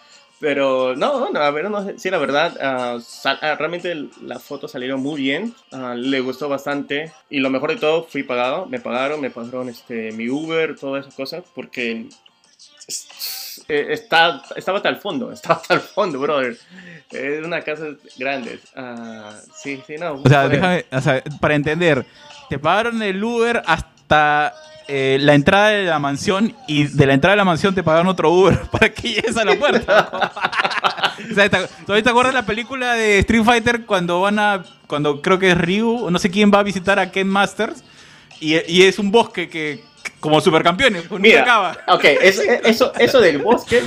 Pero 0.45 0.95
no, 0.95 1.31
no, 1.31 1.39
a 1.39 1.49
ver, 1.49 1.71
no 1.71 1.83
sé, 1.83 1.97
sí, 1.97 2.11
la 2.11 2.19
verdad, 2.19 2.99
sal- 2.99 3.39
ah, 3.41 3.55
realmente 3.57 3.95
las 4.21 4.43
fotos 4.43 4.71
salieron 4.71 5.01
muy 5.01 5.19
bien, 5.19 5.55
ah, 5.71 5.95
le 5.97 6.19
gustó 6.19 6.47
bastante 6.47 7.11
y 7.31 7.39
lo 7.39 7.49
mejor 7.49 7.71
de 7.71 7.77
todo, 7.77 8.03
fui 8.03 8.21
pagado, 8.21 8.67
me 8.67 8.79
pagaron, 8.79 9.19
me 9.21 9.31
pagaron 9.31 9.69
este, 9.69 10.11
mi 10.11 10.29
Uber, 10.29 10.75
todas 10.75 11.01
esas 11.01 11.15
cosas, 11.15 11.43
porque 11.55 12.09
eh, 13.67 13.87
está, 13.89 14.43
estaba 14.55 14.77
hasta 14.77 14.89
el 14.89 14.97
fondo, 14.97 15.31
estaba 15.31 15.55
hasta 15.55 15.73
el 15.73 15.79
fondo, 15.79 16.19
brother. 16.19 16.55
Es 17.09 17.43
una 17.43 17.61
casa 17.61 17.87
grande. 18.15 18.59
sí, 19.55 19.81
sí, 19.87 19.95
no. 19.99 20.21
O 20.23 20.29
sea, 20.29 20.47
déjame, 20.47 20.85
o 20.91 21.01
sea, 21.01 21.23
para 21.41 21.55
entender, 21.55 22.05
te 22.51 22.59
pagaron 22.59 23.01
el 23.01 23.23
Uber 23.23 23.63
hasta 23.65 24.53
eh, 24.87 25.17
la 25.19 25.33
entrada 25.33 25.69
de 25.69 25.83
la 25.85 25.99
mansión 25.99 26.55
y 26.67 26.83
de 26.85 27.05
la 27.05 27.13
entrada 27.13 27.31
de 27.33 27.37
la 27.37 27.45
mansión 27.45 27.73
te 27.73 27.83
pagaron 27.83 28.07
otro 28.07 28.31
Uber 28.31 28.59
para 28.71 28.93
que 28.93 29.09
llegues 29.13 29.35
a 29.37 29.43
la 29.45 29.55
puerta. 29.55 30.09
o 31.31 31.33
sea, 31.33 31.49
¿te, 31.49 31.57
¿todavía 31.85 32.03
te 32.03 32.09
acuerdas 32.09 32.33
la 32.33 32.45
película 32.45 32.93
de 32.93 33.19
Street 33.19 33.43
Fighter 33.43 33.85
cuando 33.85 34.21
van 34.21 34.37
a, 34.39 34.63
cuando 34.87 35.21
creo 35.21 35.39
que 35.39 35.51
es 35.51 35.57
Ryu, 35.57 36.05
o 36.05 36.11
no 36.11 36.19
sé 36.19 36.29
quién 36.29 36.51
va 36.53 36.59
a 36.59 36.63
visitar 36.63 36.99
a 36.99 37.11
Ken 37.11 37.27
Masters 37.27 37.83
y, 38.39 38.55
y 38.71 38.83
es 38.83 38.99
un 38.99 39.11
bosque 39.11 39.49
que, 39.49 39.83
como 40.19 40.39
supercampeones, 40.41 41.09
Mira, 41.11 41.41
acaba. 41.41 41.77
ok, 41.87 42.03
es- 42.21 42.39
eso, 42.63 42.91
eso 42.99 43.19
del 43.21 43.39
bosque, 43.39 43.81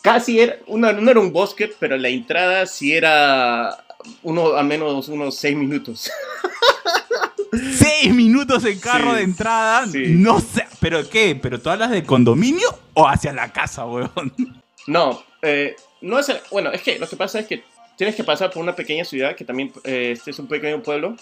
casi 0.00 0.40
era, 0.40 0.56
una- 0.68 0.92
no 0.92 1.10
era 1.10 1.20
un 1.20 1.32
bosque, 1.32 1.70
pero 1.78 1.96
la 1.96 2.08
entrada 2.08 2.64
sí 2.66 2.92
era 2.94 3.84
uno, 4.22 4.54
al 4.54 4.64
menos 4.66 5.08
unos 5.08 5.36
seis 5.36 5.56
minutos. 5.56 6.10
Seis 7.52 8.14
minutos 8.14 8.64
en 8.64 8.78
carro 8.80 9.10
Sí, 9.10 9.16
de 9.16 9.22
entrada, 9.22 9.86
sí. 9.86 10.02
no 10.08 10.40
sé, 10.40 10.66
pero 10.80 11.08
¿qué? 11.08 11.38
¿Pero 11.40 11.60
tú 11.60 11.68
hablas 11.70 11.90
de 11.90 12.02
condominio 12.04 12.66
o 12.94 13.06
hacia 13.06 13.32
la 13.32 13.52
casa, 13.52 13.84
weón? 13.84 14.10
No, 14.86 15.22
eh, 15.42 15.76
no 16.00 16.18
es, 16.18 16.28
el- 16.30 16.40
bueno, 16.50 16.72
es 16.72 16.82
que 16.82 16.98
lo 16.98 17.06
que 17.08 17.16
pasa 17.16 17.40
es 17.40 17.46
que 17.46 17.62
tienes 17.96 18.16
que 18.16 18.24
pasar 18.24 18.50
por 18.50 18.62
una 18.62 18.74
pequeña 18.74 19.04
ciudad, 19.04 19.36
que 19.36 19.44
también 19.44 19.70
eh, 19.84 20.12
este 20.12 20.30
es 20.30 20.38
un 20.38 20.48
pequeño 20.48 20.82
pueblo, 20.82 21.14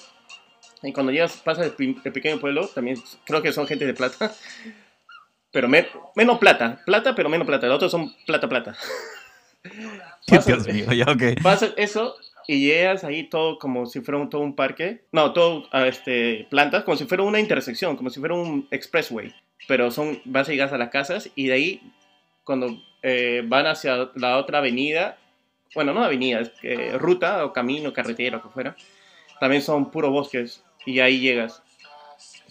y 0.83 0.93
cuando 0.93 1.11
llegas, 1.13 1.33
pasas 1.45 1.67
el, 1.67 1.95
pequeño 2.01 2.39
pueblo, 2.39 2.69
también 2.69 2.97
creo 3.27 3.43
que 3.43 3.53
son 3.53 3.67
gente 3.67 3.85
de 3.85 3.93
plata, 3.95 4.33
pero 5.51 5.69
me- 5.69 5.89
menos 6.15 6.39
plata, 6.39 6.81
plata, 6.87 7.15
pero 7.17 7.29
menos 7.29 7.47
plata, 7.47 7.67
los 7.67 7.77
otros 7.77 7.91
son 7.91 8.15
plata, 8.25 8.49
plata. 8.49 8.77
Dios 10.47 10.67
mío, 10.69 10.93
ya 10.93 11.05
ok. 11.11 11.43
Pasas 11.43 11.73
eso 11.77 12.15
y 12.51 12.59
llegas 12.59 13.05
ahí 13.05 13.23
todo 13.23 13.61
como 13.61 13.87
si 13.87 14.01
fuera 14.01 14.19
un, 14.19 14.29
todo 14.29 14.41
un 14.41 14.57
parque. 14.57 15.05
No, 15.13 15.33
todo 15.33 15.69
ah, 15.71 15.87
este, 15.87 16.49
plantas, 16.51 16.83
como 16.83 16.97
si 16.97 17.05
fuera 17.05 17.23
una 17.23 17.39
intersección, 17.39 17.97
como 17.97 18.11
si 18.11 18.19
fuera 18.19 18.35
un 18.35 18.67
expressway. 18.73 19.33
Pero 19.69 19.93
son, 19.93 20.21
vas 20.25 20.49
a 20.49 20.51
llegar 20.51 20.75
a 20.75 20.79
las 20.79 20.89
casas 20.89 21.31
y 21.37 21.47
de 21.47 21.53
ahí, 21.53 21.93
cuando 22.43 22.77
eh, 23.05 23.43
van 23.47 23.69
hacia 23.69 24.11
la 24.17 24.37
otra 24.37 24.59
avenida, 24.59 25.17
bueno, 25.77 25.95
no 25.95 26.03
avenida, 26.03 26.41
es 26.41 26.51
que 26.61 26.99
ruta 26.99 27.45
o 27.45 27.53
camino, 27.53 27.93
carretera, 27.93 28.39
lo 28.39 28.43
que 28.43 28.49
fuera, 28.49 28.75
también 29.39 29.63
son 29.63 29.93
puros 29.93 30.11
bosques 30.11 30.65
y 30.85 30.99
ahí 30.99 31.21
llegas. 31.21 31.63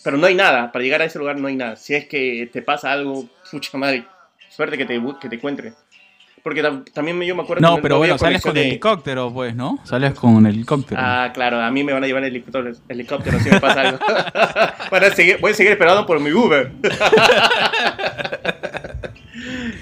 Pero 0.02 0.16
no 0.16 0.28
hay 0.28 0.36
nada, 0.36 0.72
para 0.72 0.82
llegar 0.82 1.02
a 1.02 1.06
ese 1.06 1.20
lugar 1.20 1.36
no 1.38 1.50
hay 1.50 1.58
nada. 1.58 1.76
Si 1.76 1.94
es 1.94 2.08
que 2.08 2.50
te 2.54 2.62
pasa 2.62 2.94
algo, 2.94 3.28
pucha 3.52 3.78
madre, 3.78 4.06
suerte 4.48 4.78
que 4.78 4.86
te, 4.86 5.02
que 5.20 5.28
te 5.28 5.36
encuentre. 5.36 5.74
Porque 6.44 6.64
tam- 6.64 6.84
también 6.94 7.20
yo 7.22 7.36
me 7.36 7.44
acuerdo 7.44 7.62
No, 7.62 7.82
pero 7.82 7.98
bueno, 7.98 8.18
sales 8.18 8.42
con 8.42 8.52
el 8.56 8.64
de- 8.64 8.70
helicóptero, 8.70 9.32
pues, 9.34 9.56
¿no? 9.56 9.80
Sales 9.84 10.14
con 10.14 10.46
el 10.46 10.56
helicóptero. 10.56 11.00
Ah, 11.04 11.32
claro, 11.34 11.60
a 11.62 11.70
mí 11.72 11.84
me 11.84 11.92
van 11.94 12.04
a 12.04 12.08
llevar 12.08 12.24
helicóptero, 12.24 12.72
helicóptero 12.88 13.40
si 13.40 13.50
me 13.50 13.60
pasa 13.60 13.82
algo. 13.82 14.00
Van 14.92 15.04
a 15.04 15.10
seguir- 15.12 15.40
voy 15.42 15.52
a 15.52 15.56
seguir 15.56 15.72
esperando 15.74 16.06
por 16.06 16.20
mi 16.20 16.32
Uber. 16.32 16.72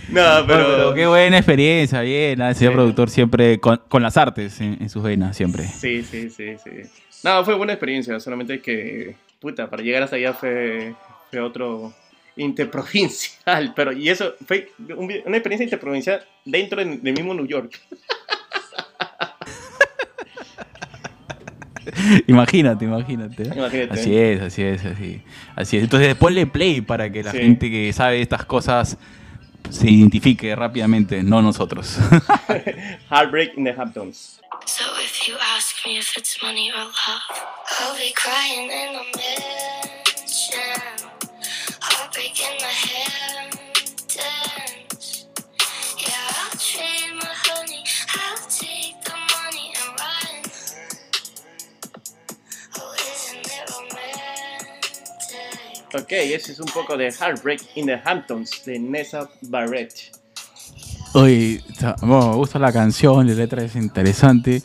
no, 0.10 0.22
pero, 0.48 0.66
pero 0.68 0.94
qué 0.94 1.08
buena 1.08 1.38
experiencia, 1.38 2.02
bien. 2.02 2.42
El 2.42 2.56
señor 2.56 2.74
Sí. 2.74 2.76
productor 2.78 3.10
siempre 3.10 3.60
con, 3.60 3.82
con 3.88 4.02
las 4.04 4.18
artes 4.18 4.60
en, 4.62 4.78
en 4.82 4.90
sus 4.90 5.04
venas, 5.04 5.36
siempre. 5.36 5.64
Sí, 5.66 6.04
sí, 6.04 6.30
sí, 6.30 6.56
sí. 6.64 6.72
No, 7.24 7.44
fue 7.44 7.56
buena 7.56 7.74
experiencia, 7.74 8.20
solamente 8.20 8.62
que, 8.62 9.16
puta, 9.40 9.70
para 9.70 9.82
llegar 9.84 10.04
hasta 10.04 10.16
allá 10.18 10.34
fue, 10.34 10.94
fue 11.32 11.40
otro 11.40 11.94
interprovincial, 12.38 13.74
pero 13.76 13.92
y 13.92 14.10
eso 14.10 14.36
fue 14.46 14.72
un 14.96 15.12
una 15.26 15.38
experiencia 15.38 15.64
interprovincial 15.66 16.24
dentro 16.46 16.84
de- 16.84 16.98
del 16.98 17.14
mismo 17.14 17.34
New 17.34 17.46
York. 17.48 17.80
Imagínate, 22.28 22.86
imagínate. 22.86 23.44
Imagínate. 23.44 23.94
Así 23.94 24.18
es, 24.18 24.42
así 24.42 24.62
es, 24.64 24.86
así. 24.86 25.22
Así 25.56 25.78
es. 25.78 25.84
Entonces 25.84 26.16
ponle 26.16 26.46
play 26.46 26.82
para 26.82 27.10
que 27.12 27.24
la 27.24 27.32
Sí. 27.32 27.38
gente 27.40 27.72
que 27.72 27.94
sabe 27.94 28.22
estas 28.22 28.46
cosas 28.46 28.98
se 29.70 29.90
identifique 29.90 30.54
rápidamente, 30.56 31.24
no 31.24 31.42
nosotros. 31.42 31.98
Heartbreak 33.10 33.58
in 33.58 33.64
the 33.64 33.72
Hamptons. 33.74 34.40
So 34.66 34.84
if 35.02 35.28
you 35.28 35.36
ask 35.56 35.86
me 35.86 35.98
if 35.98 36.18
it's 36.18 36.42
money 36.44 36.70
or 36.72 36.78
love, 36.84 36.92
I'll 37.80 37.96
be 37.98 38.14
crying 38.14 38.66
in 38.70 38.96
a 38.96 39.04
mansion. 39.16 39.97
Ok, 55.94 56.12
ese 56.12 56.52
es 56.52 56.60
un 56.60 56.68
poco 56.68 56.98
de 56.98 57.12
Heartbreak 57.12 57.62
in 57.76 57.86
the 57.86 58.02
Hamptons 58.04 58.66
de 58.66 58.78
Nessa 58.78 59.30
Barrett. 59.44 59.94
Oye, 61.14 61.64
bueno, 62.02 62.30
me 62.32 62.36
gusta 62.36 62.60
la 62.60 62.74
canción, 62.74 63.26
la 63.26 63.34
letra 63.34 63.64
es 63.64 63.76
interesante. 63.76 64.62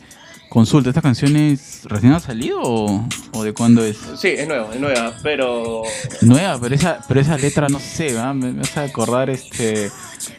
Consulta, 0.49 0.89
¿esta 0.89 1.01
canción 1.01 1.35
es 1.35 1.85
recién 1.85 2.13
ha 2.13 2.19
salido 2.19 2.61
o, 2.61 3.07
o 3.31 3.43
de 3.43 3.53
cuándo 3.53 3.83
es? 3.83 3.97
Sí, 4.19 4.27
es 4.27 4.47
nueva, 4.47 4.69
es 4.73 4.79
nueva, 4.79 5.13
pero 5.23 5.83
Nueva, 6.21 6.59
pero 6.61 6.75
esa, 6.75 6.99
pero 7.07 7.21
esa 7.21 7.37
letra 7.37 7.69
no 7.69 7.79
sé, 7.79 8.13
me, 8.33 8.51
me 8.51 8.61
hace 8.61 8.81
acordar 8.81 9.29
este 9.29 9.89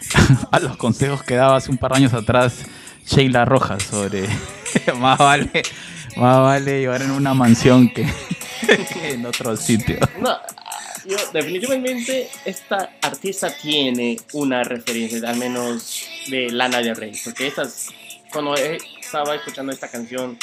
a 0.53 0.61
los 0.61 0.77
consejos 0.77 1.23
que 1.23 1.35
daba 1.35 1.57
hace 1.57 1.71
un 1.71 1.79
par 1.79 1.93
de 1.93 1.97
años 1.97 2.13
atrás 2.13 2.59
Sheila 3.07 3.45
Rojas 3.45 3.83
sobre 3.83 4.29
más 4.99 5.19
vale, 5.19 5.63
más 6.17 6.41
vale 6.43 6.81
llevar 6.81 7.03
en 7.03 7.11
una 7.11 7.35
mansión 7.35 7.89
que 7.89 8.07
en 9.03 9.27
otro 9.27 9.57
sitio. 9.57 9.99
no, 10.21 10.37
yo, 11.07 11.17
definitivamente 11.33 12.29
esta 12.45 12.91
artista 13.03 13.51
tiene 13.61 14.17
una 14.33 14.65
referencia, 14.65 15.29
al 15.29 15.37
menos 15.37 16.05
de 16.29 16.51
Lana 16.51 16.79
del 16.79 16.97
Rey, 16.97 17.13
porque 17.25 17.47
estas 17.47 17.89
cuando 18.33 18.55
estaba 18.57 19.37
escuchando 19.37 19.73
esta 19.73 19.89
canción, 19.89 20.37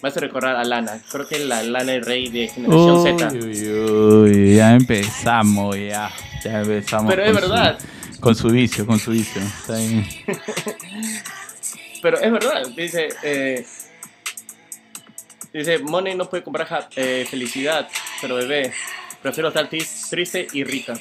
me 0.00 0.08
hace 0.08 0.20
recordar 0.20 0.54
a 0.56 0.64
Lana. 0.64 1.00
Creo 1.10 1.26
que 1.26 1.40
la 1.40 1.62
Lana 1.64 1.92
el 1.94 2.04
Rey 2.04 2.28
de 2.28 2.48
Generación 2.48 3.02
Z. 3.02 3.32
Uy, 3.34 4.56
ya 4.56 4.74
empezamos, 4.74 5.76
ya. 5.76 6.10
Ya 6.44 6.60
empezamos. 6.60 7.12
Pero 7.12 7.24
es 7.24 7.30
su- 7.30 7.34
verdad. 7.34 7.78
con 8.20 8.34
su 8.36 8.48
vicio, 8.48 8.86
con 8.86 8.98
su 9.00 9.10
vicio. 9.10 9.42
Está 9.42 9.76
bien. 9.76 10.06
Pero 12.02 12.20
es 12.20 12.32
verdad, 12.32 12.66
dice, 12.76 13.08
eh, 13.22 13.64
dice, 15.52 15.78
Money 15.78 16.14
no 16.14 16.28
puede 16.28 16.42
comprar 16.42 16.66
ja- 16.68 16.88
eh, 16.96 17.26
felicidad, 17.28 17.88
pero 18.20 18.36
bebé, 18.36 18.72
prefiero 19.22 19.48
estar 19.48 19.68
triste 19.68 20.46
y 20.52 20.64
rica. 20.64 20.94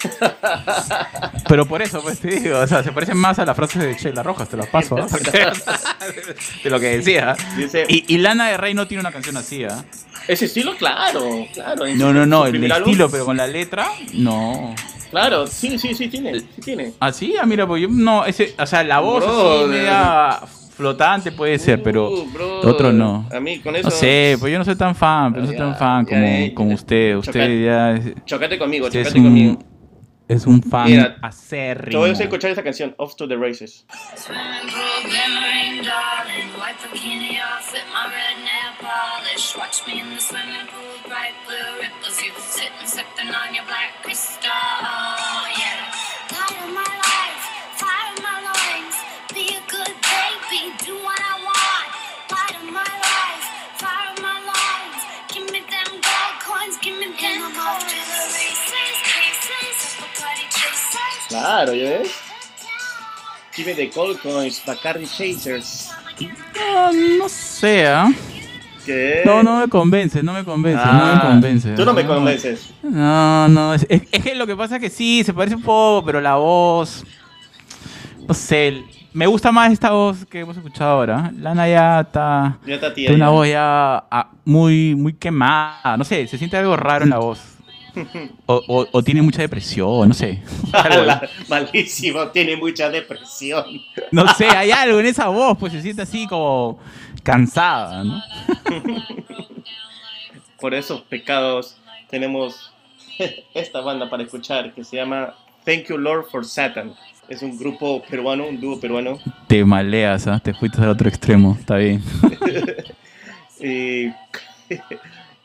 Pero 1.48 1.66
por 1.66 1.82
eso, 1.82 2.00
pues 2.02 2.20
te 2.20 2.28
digo, 2.28 2.58
o 2.58 2.66
sea, 2.68 2.82
se 2.84 2.92
parecen 2.92 3.16
más 3.16 3.38
a 3.40 3.44
las 3.44 3.56
frases 3.56 3.82
de 3.82 3.94
Sheila 3.94 4.22
Rojas, 4.22 4.48
te 4.48 4.56
las 4.56 4.68
paso, 4.68 4.96
¿ah? 4.96 5.06
Porque- 5.10 5.50
de 6.62 6.70
lo 6.70 6.78
que 6.78 6.98
decía. 6.98 7.36
Dice, 7.56 7.84
Y, 7.88 8.04
y 8.14 8.18
Lana 8.18 8.48
de 8.48 8.56
Rey 8.58 8.74
no 8.74 8.86
tiene 8.86 9.00
una 9.00 9.10
canción 9.10 9.36
así, 9.36 9.64
¿ah? 9.64 9.84
ese 10.28 10.44
estilo, 10.44 10.76
claro, 10.76 11.46
claro. 11.54 11.84
No, 11.96 12.12
no, 12.12 12.26
no, 12.26 12.46
el 12.46 12.62
estilo, 12.70 13.10
pero 13.10 13.24
con 13.24 13.36
la 13.38 13.46
letra, 13.46 13.88
no. 14.14 14.74
Claro, 15.10 15.46
sí, 15.46 15.78
sí, 15.78 15.94
sí 15.94 16.08
tiene, 16.08 16.38
sí 16.40 16.60
tiene. 16.62 16.92
Así, 17.00 17.34
ah, 17.40 17.46
mira, 17.46 17.66
pues 17.66 17.82
yo 17.82 17.88
no, 17.90 18.24
ese, 18.26 18.54
o 18.58 18.66
sea, 18.66 18.84
la 18.84 19.00
voz 19.00 19.24
así 19.24 19.32
Brother. 19.34 19.68
media 19.68 20.40
flotante 20.78 21.32
puede 21.32 21.58
ser, 21.58 21.82
pero 21.82 22.08
Uh, 22.10 22.30
bro, 22.32 22.60
otro 22.60 22.92
no. 22.92 23.28
A 23.34 23.40
mí 23.40 23.58
con 23.58 23.74
eso... 23.76 23.88
No 23.88 23.90
sé, 23.90 24.36
pues 24.40 24.52
yo 24.52 24.58
no 24.58 24.64
soy 24.64 24.76
tan 24.76 24.94
fan, 24.94 25.32
pero 25.32 25.42
no 25.44 25.48
soy 25.48 25.56
tan 25.58 25.76
fan 25.76 26.06
ya, 26.06 26.10
como, 26.14 26.26
ya, 26.46 26.54
como 26.54 26.68
ya. 26.70 26.74
usted. 26.76 27.16
Usted 27.16 27.32
Chocate. 27.32 27.62
ya 27.64 27.90
es, 27.92 28.24
Chocate 28.24 28.58
conmigo, 28.58 28.86
usted 28.86 29.00
es 29.00 29.08
chocate 29.08 29.22
conmigo. 29.24 29.52
un, 29.52 29.64
es 30.28 30.46
un 30.46 30.62
fan 30.62 30.86
Mira, 30.86 31.16
Te 31.20 31.26
acérrimo. 31.26 32.00
voy 32.00 32.10
a 32.10 32.12
escuchar 32.12 32.50
esta 32.50 32.62
canción, 32.62 32.94
Off 32.98 33.16
to 33.16 33.26
the 33.28 33.36
Races. 33.36 33.84
Claro, 61.38 61.74
¿ya 61.74 61.90
ves? 61.90 62.10
Me 63.66 63.74
the 63.74 63.86
Gold 63.88 64.20
Coins, 64.20 64.62
Bacardi 64.64 65.04
Chasers. 65.06 65.90
No, 66.56 66.92
no 66.92 67.28
sé, 67.28 67.86
¿ah? 67.88 68.08
¿Qué? 68.86 69.22
No, 69.26 69.42
no 69.42 69.58
me 69.60 69.68
convence, 69.68 70.22
no 70.22 70.32
me 70.32 70.44
convence, 70.44 70.84
no 70.84 70.92
me 70.92 70.98
Ah, 71.12 71.20
convence. 71.26 71.74
Tú 71.74 71.84
no 71.84 71.92
me 71.92 72.06
convences. 72.06 72.70
No, 72.82 73.48
no, 73.48 73.74
es, 73.74 73.84
es- 73.88 74.02
es 74.12 74.22
que 74.22 74.34
lo 74.36 74.46
que 74.46 74.54
pasa 74.56 74.76
es 74.76 74.80
que 74.80 74.90
sí, 74.90 75.22
se 75.24 75.34
parece 75.34 75.56
un 75.56 75.62
poco, 75.62 76.06
pero 76.06 76.20
la 76.20 76.36
voz, 76.36 77.04
no 78.28 78.32
sé, 78.34 78.82
me 79.12 79.26
gusta 79.26 79.50
más 79.50 79.72
esta 79.72 79.90
voz 79.90 80.24
que 80.24 80.40
hemos 80.40 80.56
escuchado 80.56 80.92
ahora. 80.92 81.32
Lana 81.36 81.68
ya 81.68 82.00
está, 82.00 82.58
Ya 82.64 82.76
está 82.76 82.94
tía. 82.94 83.08
tiene 83.08 83.16
una 83.16 83.30
voz 83.30 83.48
ya 83.48 84.04
ah, 84.10 84.30
muy, 84.44 84.94
muy 84.94 85.12
quemada, 85.14 85.96
no 85.96 86.04
sé, 86.04 86.28
se 86.28 86.38
siente 86.38 86.56
algo 86.56 86.76
raro 86.76 87.04
en 87.04 87.10
la 87.10 87.18
voz. 87.18 87.40
O, 88.46 88.62
o- 88.68 88.88
o 88.92 89.02
tiene 89.02 89.22
mucha 89.22 89.42
depresión, 89.42 90.08
no 90.08 90.14
sé. 90.14 90.42
Malísimo, 91.48 92.28
tiene 92.28 92.56
mucha 92.56 92.88
depresión. 92.90 93.64
No 94.10 94.26
sé, 94.34 94.46
hay 94.48 94.70
algo 94.70 95.00
en 95.00 95.06
esa 95.06 95.28
voz, 95.28 95.56
pues 95.58 95.72
se 95.72 95.82
siente 95.82 96.02
así 96.02 96.26
como 96.26 96.78
cansada, 97.22 98.04
¿no? 98.04 98.22
Por 100.60 100.74
esos 100.74 101.02
pecados 101.02 101.76
tenemos 102.10 102.72
esta 103.54 103.80
banda 103.80 104.08
para 104.10 104.22
escuchar 104.24 104.72
que 104.74 104.84
se 104.84 104.96
llama 104.96 105.34
Thank 105.64 105.86
You 105.88 105.98
Lord 105.98 106.26
for 106.30 106.44
Satan. 106.44 106.94
Es 107.28 107.42
un 107.42 107.58
grupo 107.58 108.02
peruano, 108.08 108.46
un 108.46 108.58
dúo 108.60 108.80
peruano. 108.80 109.18
Te 109.46 109.62
maleas, 109.64 110.26
¿ah? 110.26 110.40
te 110.42 110.54
fuiste 110.54 110.80
al 110.80 110.88
otro 110.88 111.08
extremo, 111.08 111.56
está 111.60 111.76
bien. 111.76 112.02
Y, 113.60 114.06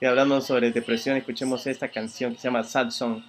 y 0.04 0.06
hablando 0.06 0.42
sobre 0.42 0.70
depresión, 0.70 1.16
escuchemos 1.16 1.66
esta 1.66 1.88
canción 1.88 2.34
que 2.34 2.42
se 2.42 2.50
llama 2.50 2.62
Sad 2.62 2.90
Song. 2.90 3.24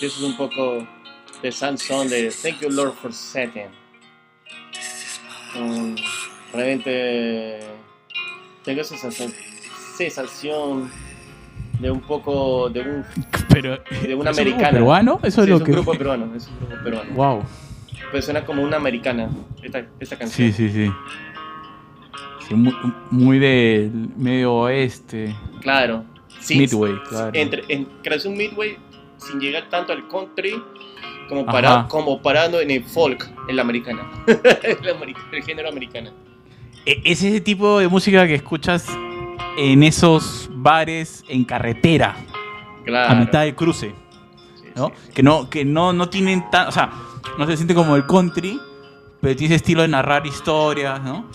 Eso 0.00 0.16
es 0.16 0.22
un 0.22 0.36
poco 0.36 0.99
de 1.42 1.52
Sad 1.52 1.76
Song 1.76 2.08
de 2.08 2.30
Thank 2.30 2.60
You 2.60 2.70
Lord 2.70 2.94
for 2.94 3.12
Satan. 3.12 3.70
Mm, 5.54 5.96
realmente 6.52 7.60
tengo 8.64 8.80
esa 8.82 8.96
sensación, 8.96 9.32
sensación 9.96 10.90
de 11.80 11.90
un 11.90 12.00
poco 12.00 12.68
de 12.68 12.80
un 12.80 13.04
Pero, 13.48 13.78
de 14.02 14.14
una 14.14 14.30
¿es 14.30 14.38
un 14.38 14.58
peruano? 14.58 15.20
Eso 15.22 15.42
Sí, 15.42 15.46
es 15.46 15.48
lo 15.50 15.56
un 15.56 15.64
que... 15.64 15.72
grupo 15.72 15.92
peruano, 15.94 16.34
es 16.36 16.46
un 16.48 16.58
grupo 16.58 16.84
peruano. 16.84 17.10
Wow. 17.14 17.42
Pues 18.10 18.24
suena 18.24 18.44
como 18.44 18.62
una 18.62 18.76
americana 18.76 19.30
esta, 19.62 19.86
esta 19.98 20.16
canción. 20.16 20.52
Sí, 20.52 20.68
sí, 20.68 20.70
sí. 20.72 20.92
Sí, 22.48 22.54
muy, 22.54 22.74
muy 23.10 23.38
del 23.38 23.90
medio 24.16 24.54
oeste. 24.54 25.34
Claro. 25.60 26.04
Sí, 26.40 26.58
Midway, 26.58 26.94
claro. 27.08 27.30
Entre, 27.34 27.62
en, 27.68 27.84
creación 28.02 28.34
Midway 28.36 28.76
sin 29.18 29.38
llegar 29.40 29.68
tanto 29.68 29.92
al 29.92 30.08
country 30.08 30.60
como, 31.30 31.46
para, 31.46 31.86
como 31.88 32.20
parando 32.20 32.60
en 32.60 32.70
el 32.70 32.84
folk, 32.84 33.26
en 33.48 33.56
la 33.56 33.62
americana. 33.62 34.02
el, 34.26 35.42
género 35.42 35.68
americana. 35.70 36.12
E- 36.84 37.00
Es 37.04 37.22
ese 37.22 37.40
tipo 37.40 37.78
de 37.78 37.88
música 37.88 38.26
que 38.26 38.34
escuchas 38.34 38.86
en 39.56 39.82
esos 39.82 40.50
bares 40.52 41.24
en 41.28 41.44
carretera, 41.44 42.16
Claro. 42.84 43.12
a 43.12 43.14
mitad 43.14 43.42
de 43.44 43.54
cruce, 43.54 43.94
Sí, 44.56 44.68
¿no? 44.74 44.88
sí. 44.88 45.12
Que 45.14 45.22
no, 45.22 45.48
que 45.48 45.64
no, 45.64 45.92
no 45.92 46.08
tienen 46.10 46.50
tan, 46.50 46.68
o 46.68 46.72
sea, 46.72 46.90
no 47.38 47.46
se 47.46 47.56
siente 47.56 47.74
como 47.74 47.94
el 47.96 48.04
country, 48.06 48.58
pero 49.20 49.36
tiene 49.36 49.54
ese 49.54 49.62
estilo 49.62 49.82
de 49.82 49.88
narrar 49.88 50.26
historias, 50.26 51.00
¿no? 51.02 51.26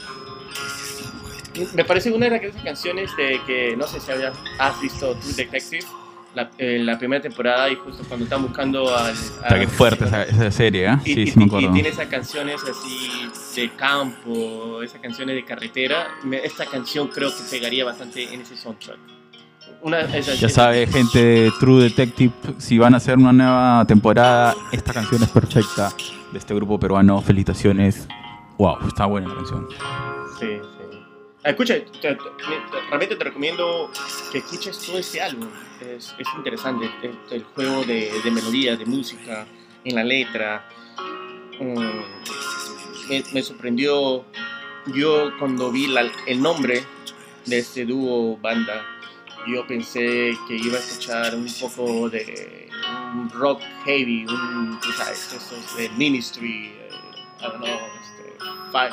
Me 1.73 1.85
parece 1.85 2.11
una 2.11 2.27
de 2.29 2.35
esas 2.35 2.61
canciones 2.63 3.15
de 3.15 3.39
que 3.47 3.77
no 3.77 3.87
sé 3.87 4.01
si 4.01 4.11
habías, 4.11 4.33
has 4.59 4.81
visto 4.81 5.15
True 5.15 5.33
Detective, 5.33 5.85
la, 6.35 6.51
eh, 6.57 6.79
la 6.79 6.97
primera 6.99 7.21
temporada 7.21 7.69
y 7.69 7.75
justo 7.75 8.03
cuando 8.07 8.25
están 8.25 8.41
buscando 8.43 8.95
al... 8.95 9.11
Está 9.13 9.57
que 9.59 9.67
fuerte 9.67 10.05
esa, 10.05 10.23
esa 10.23 10.51
serie, 10.51 10.87
¿eh? 10.91 10.97
Y, 11.05 11.13
Sí, 11.13 11.21
y- 11.21 11.27
sí 11.27 11.37
me 11.39 11.45
y 11.45 11.47
acuerdo. 11.47 11.71
tiene 11.73 11.89
esas 11.89 12.07
canciones 12.07 12.61
así 12.63 13.29
de 13.61 13.69
campo, 13.75 14.81
esas 14.83 14.99
canciones 15.01 15.35
de 15.35 15.45
carretera. 15.45 16.07
Esta 16.43 16.65
canción 16.65 17.07
creo 17.07 17.29
que 17.29 17.41
pegaría 17.49 17.85
bastante 17.85 18.33
en 18.33 18.41
ese 18.41 18.55
soundtrack. 18.57 18.97
Una, 19.81 20.01
esa- 20.01 20.33
Ya 20.35 20.49
sabe, 20.49 20.87
gente 20.87 21.19
de 21.19 21.51
True 21.59 21.83
Detective, 21.83 22.31
si 22.57 22.77
van 22.77 22.93
a 22.93 22.97
hacer 22.97 23.17
una 23.17 23.31
nueva 23.31 23.85
temporada, 23.87 24.53
esta 24.71 24.93
canción 24.93 25.23
es 25.23 25.29
perfecta 25.29 25.91
de 26.31 26.37
este 26.39 26.53
grupo 26.53 26.79
peruano. 26.79 27.21
Felicitaciones. 27.21 28.07
Wow, 28.57 28.77
está 28.87 29.05
buena 29.05 29.27
la 29.29 29.35
canción. 29.35 29.67
Sí, 30.39 30.47
Escucha, 31.45 31.75
te- 32.01 32.15
te- 32.15 32.17
realmente 32.89 33.15
te 33.15 33.23
recomiendo 33.23 33.91
que 34.31 34.39
escuches 34.39 34.79
todo 34.79 34.97
este 34.97 35.21
álbum. 35.21 35.47
Es, 35.79 36.15
es 36.17 36.27
interesante 36.35 36.89
el, 37.31 37.43
juego 37.43 37.83
de, 37.83 38.11
melodía, 38.31 38.75
de 38.75 38.85
música, 38.85 39.45
en 39.83 39.95
la 39.95 40.03
letra. 40.03 40.67
Mm, 41.59 43.09
me, 43.09 43.23
me 43.31 43.43
sorprendió 43.43 44.25
yo 44.87 45.31
cuando 45.37 45.71
vi 45.71 45.85
la- 45.87 46.11
el 46.25 46.41
nombre 46.41 46.83
de 47.45 47.59
este 47.59 47.85
dúo 47.85 48.37
banda. 48.37 48.83
Yo 49.47 49.67
pensé 49.67 50.35
que 50.47 50.55
iba 50.55 50.77
a 50.77 50.79
escuchar 50.79 51.35
un 51.35 51.47
poco 51.61 52.09
de 52.09 52.67
un 53.13 53.29
rock 53.29 53.61
heavy, 53.85 54.25
un, 54.25 54.79
tú 54.81 54.91
sabes, 54.93 55.31
estos 55.31 55.77
de 55.77 55.89
Ministry, 55.89 56.73
eh, 56.75 56.89
I 57.39 57.43
don't 57.43 57.57
know, 57.63 57.79
este, 58.01 58.33
Five, 58.71 58.91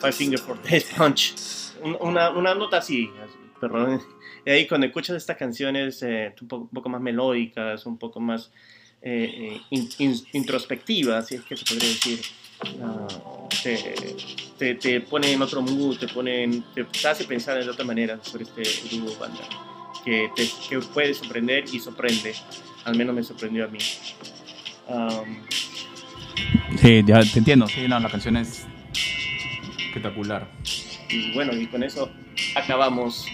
Five 0.00 0.12
Finger 0.12 0.40
for 0.40 0.60
Death 0.62 0.92
Punch. 0.96 1.34
Un- 1.82 1.96
Una, 2.00 2.30
una 2.30 2.54
nota 2.54 2.78
así, 2.78 3.10
perdón. 3.60 4.00
Y 4.44 4.50
ahí 4.50 4.66
cuando 4.66 4.86
escuchas 4.86 5.16
estas 5.16 5.36
canciones 5.36 6.02
eh, 6.02 6.34
un, 6.40 6.48
poco, 6.48 6.62
un 6.64 6.70
poco 6.70 6.88
más 6.88 7.00
melódicas, 7.00 7.84
un 7.86 7.98
poco 7.98 8.20
más 8.20 8.50
eh, 9.02 9.30
eh, 9.56 9.60
in- 9.70 9.88
in- 9.98 10.26
introspectivas, 10.32 11.26
si 11.28 11.36
es 11.36 11.42
que 11.42 11.56
se 11.56 11.64
podría 11.64 11.88
decir, 11.88 12.20
ah, 12.82 13.06
te, 13.62 13.94
te, 14.58 14.74
te 14.76 15.00
pone 15.02 15.32
en 15.32 15.42
otro 15.42 15.62
mood, 15.62 15.98
te, 15.98 16.08
pone 16.08 16.62
te, 16.74 16.86
hace 17.08 17.24
pensar 17.24 17.62
de 17.62 17.68
otra 17.70 17.84
manera 17.84 18.18
sobre 18.22 18.44
este 18.44 18.96
dúo 18.96 19.14
banda. 19.18 19.40
que, 20.04 20.30
te, 20.36 20.48
que 20.68 20.78
puede 20.80 21.14
sorprender 21.14 21.64
y 21.72 21.78
sorprende. 21.80 22.34
Al 22.84 22.96
menos 22.96 23.14
me 23.14 23.22
sorprendió 23.22 23.64
a 23.64 23.68
mí. 23.68 23.78
Um, 24.88 25.42
Sí, 26.80 27.02
ya 27.06 27.20
te 27.20 27.38
entiendo. 27.38 27.66
Sí, 27.66 27.88
no, 27.88 27.98
la 27.98 28.08
canción 28.10 28.36
es 28.36 28.66
espectacular. 29.96 30.46
y 31.08 31.32
bueno, 31.34 31.52
y 31.54 31.66
con 31.66 31.82
eso 31.82 32.10
acabamos. 32.54 33.26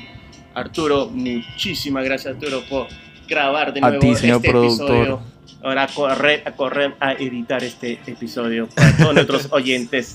Arturo, 0.55 1.09
muchísimas 1.09 2.05
gracias 2.05 2.35
Arturo 2.35 2.63
por 2.69 2.87
grabar 3.27 3.73
de 3.73 3.81
A 3.81 3.89
nuevo 3.89 4.01
ti, 4.01 4.15
señor 4.15 4.37
este 4.37 4.51
productor. 4.51 4.91
episodio. 4.97 5.23
Ahora 5.65 5.85
a 5.85 5.87
correr, 5.89 6.43
a 6.45 6.53
correr 6.53 6.95
a 7.01 7.13
editar 7.13 7.63
este 7.65 7.99
episodio 8.07 8.69
para 8.69 8.95
todos 8.97 9.15
nuestros 9.15 9.49
oyentes. 9.53 10.15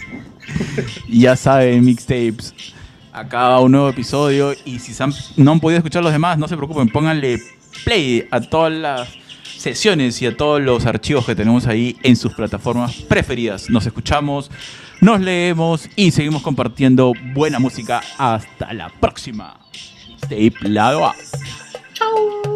Ya 1.10 1.36
saben, 1.36 1.84
mixtapes. 1.86 2.54
Acaba 3.12 3.60
un 3.62 3.72
nuevo 3.72 3.90
episodio. 3.90 4.54
Y 4.66 4.78
si 4.80 5.02
han- 5.02 5.14
no 5.38 5.54
han 5.54 5.60
podido 5.60 5.78
escuchar 5.78 6.04
los 6.04 6.12
demás, 6.12 6.38
no 6.38 6.48
se 6.48 6.56
preocupen. 6.56 6.90
Pónganle 6.90 7.40
play 7.84 8.28
a 8.30 8.40
todas 8.42 8.74
las 8.74 9.08
sesiones 9.68 10.22
y 10.22 10.26
a 10.26 10.38
todos 10.38 10.62
los 10.62 10.86
archivos 10.86 11.26
que 11.26 11.36
tenemos 11.36 11.68
ahí 11.68 11.98
en 12.02 12.16
sus 12.16 12.34
plataformas 12.34 12.96
preferidas. 13.02 13.70
Nos 13.70 13.86
escuchamos, 13.86 14.50
nos 15.02 15.20
leemos 15.20 15.90
y 15.98 16.12
seguimos 16.12 16.42
compartiendo 16.42 17.12
buena 17.34 17.60
música. 17.60 18.02
Hasta 18.18 18.74
la 18.74 18.88
próxima. 18.88 19.60
Mixtape 20.08 20.70
lado 20.70 21.06
A. 21.06 21.16
Chao. 21.94 22.47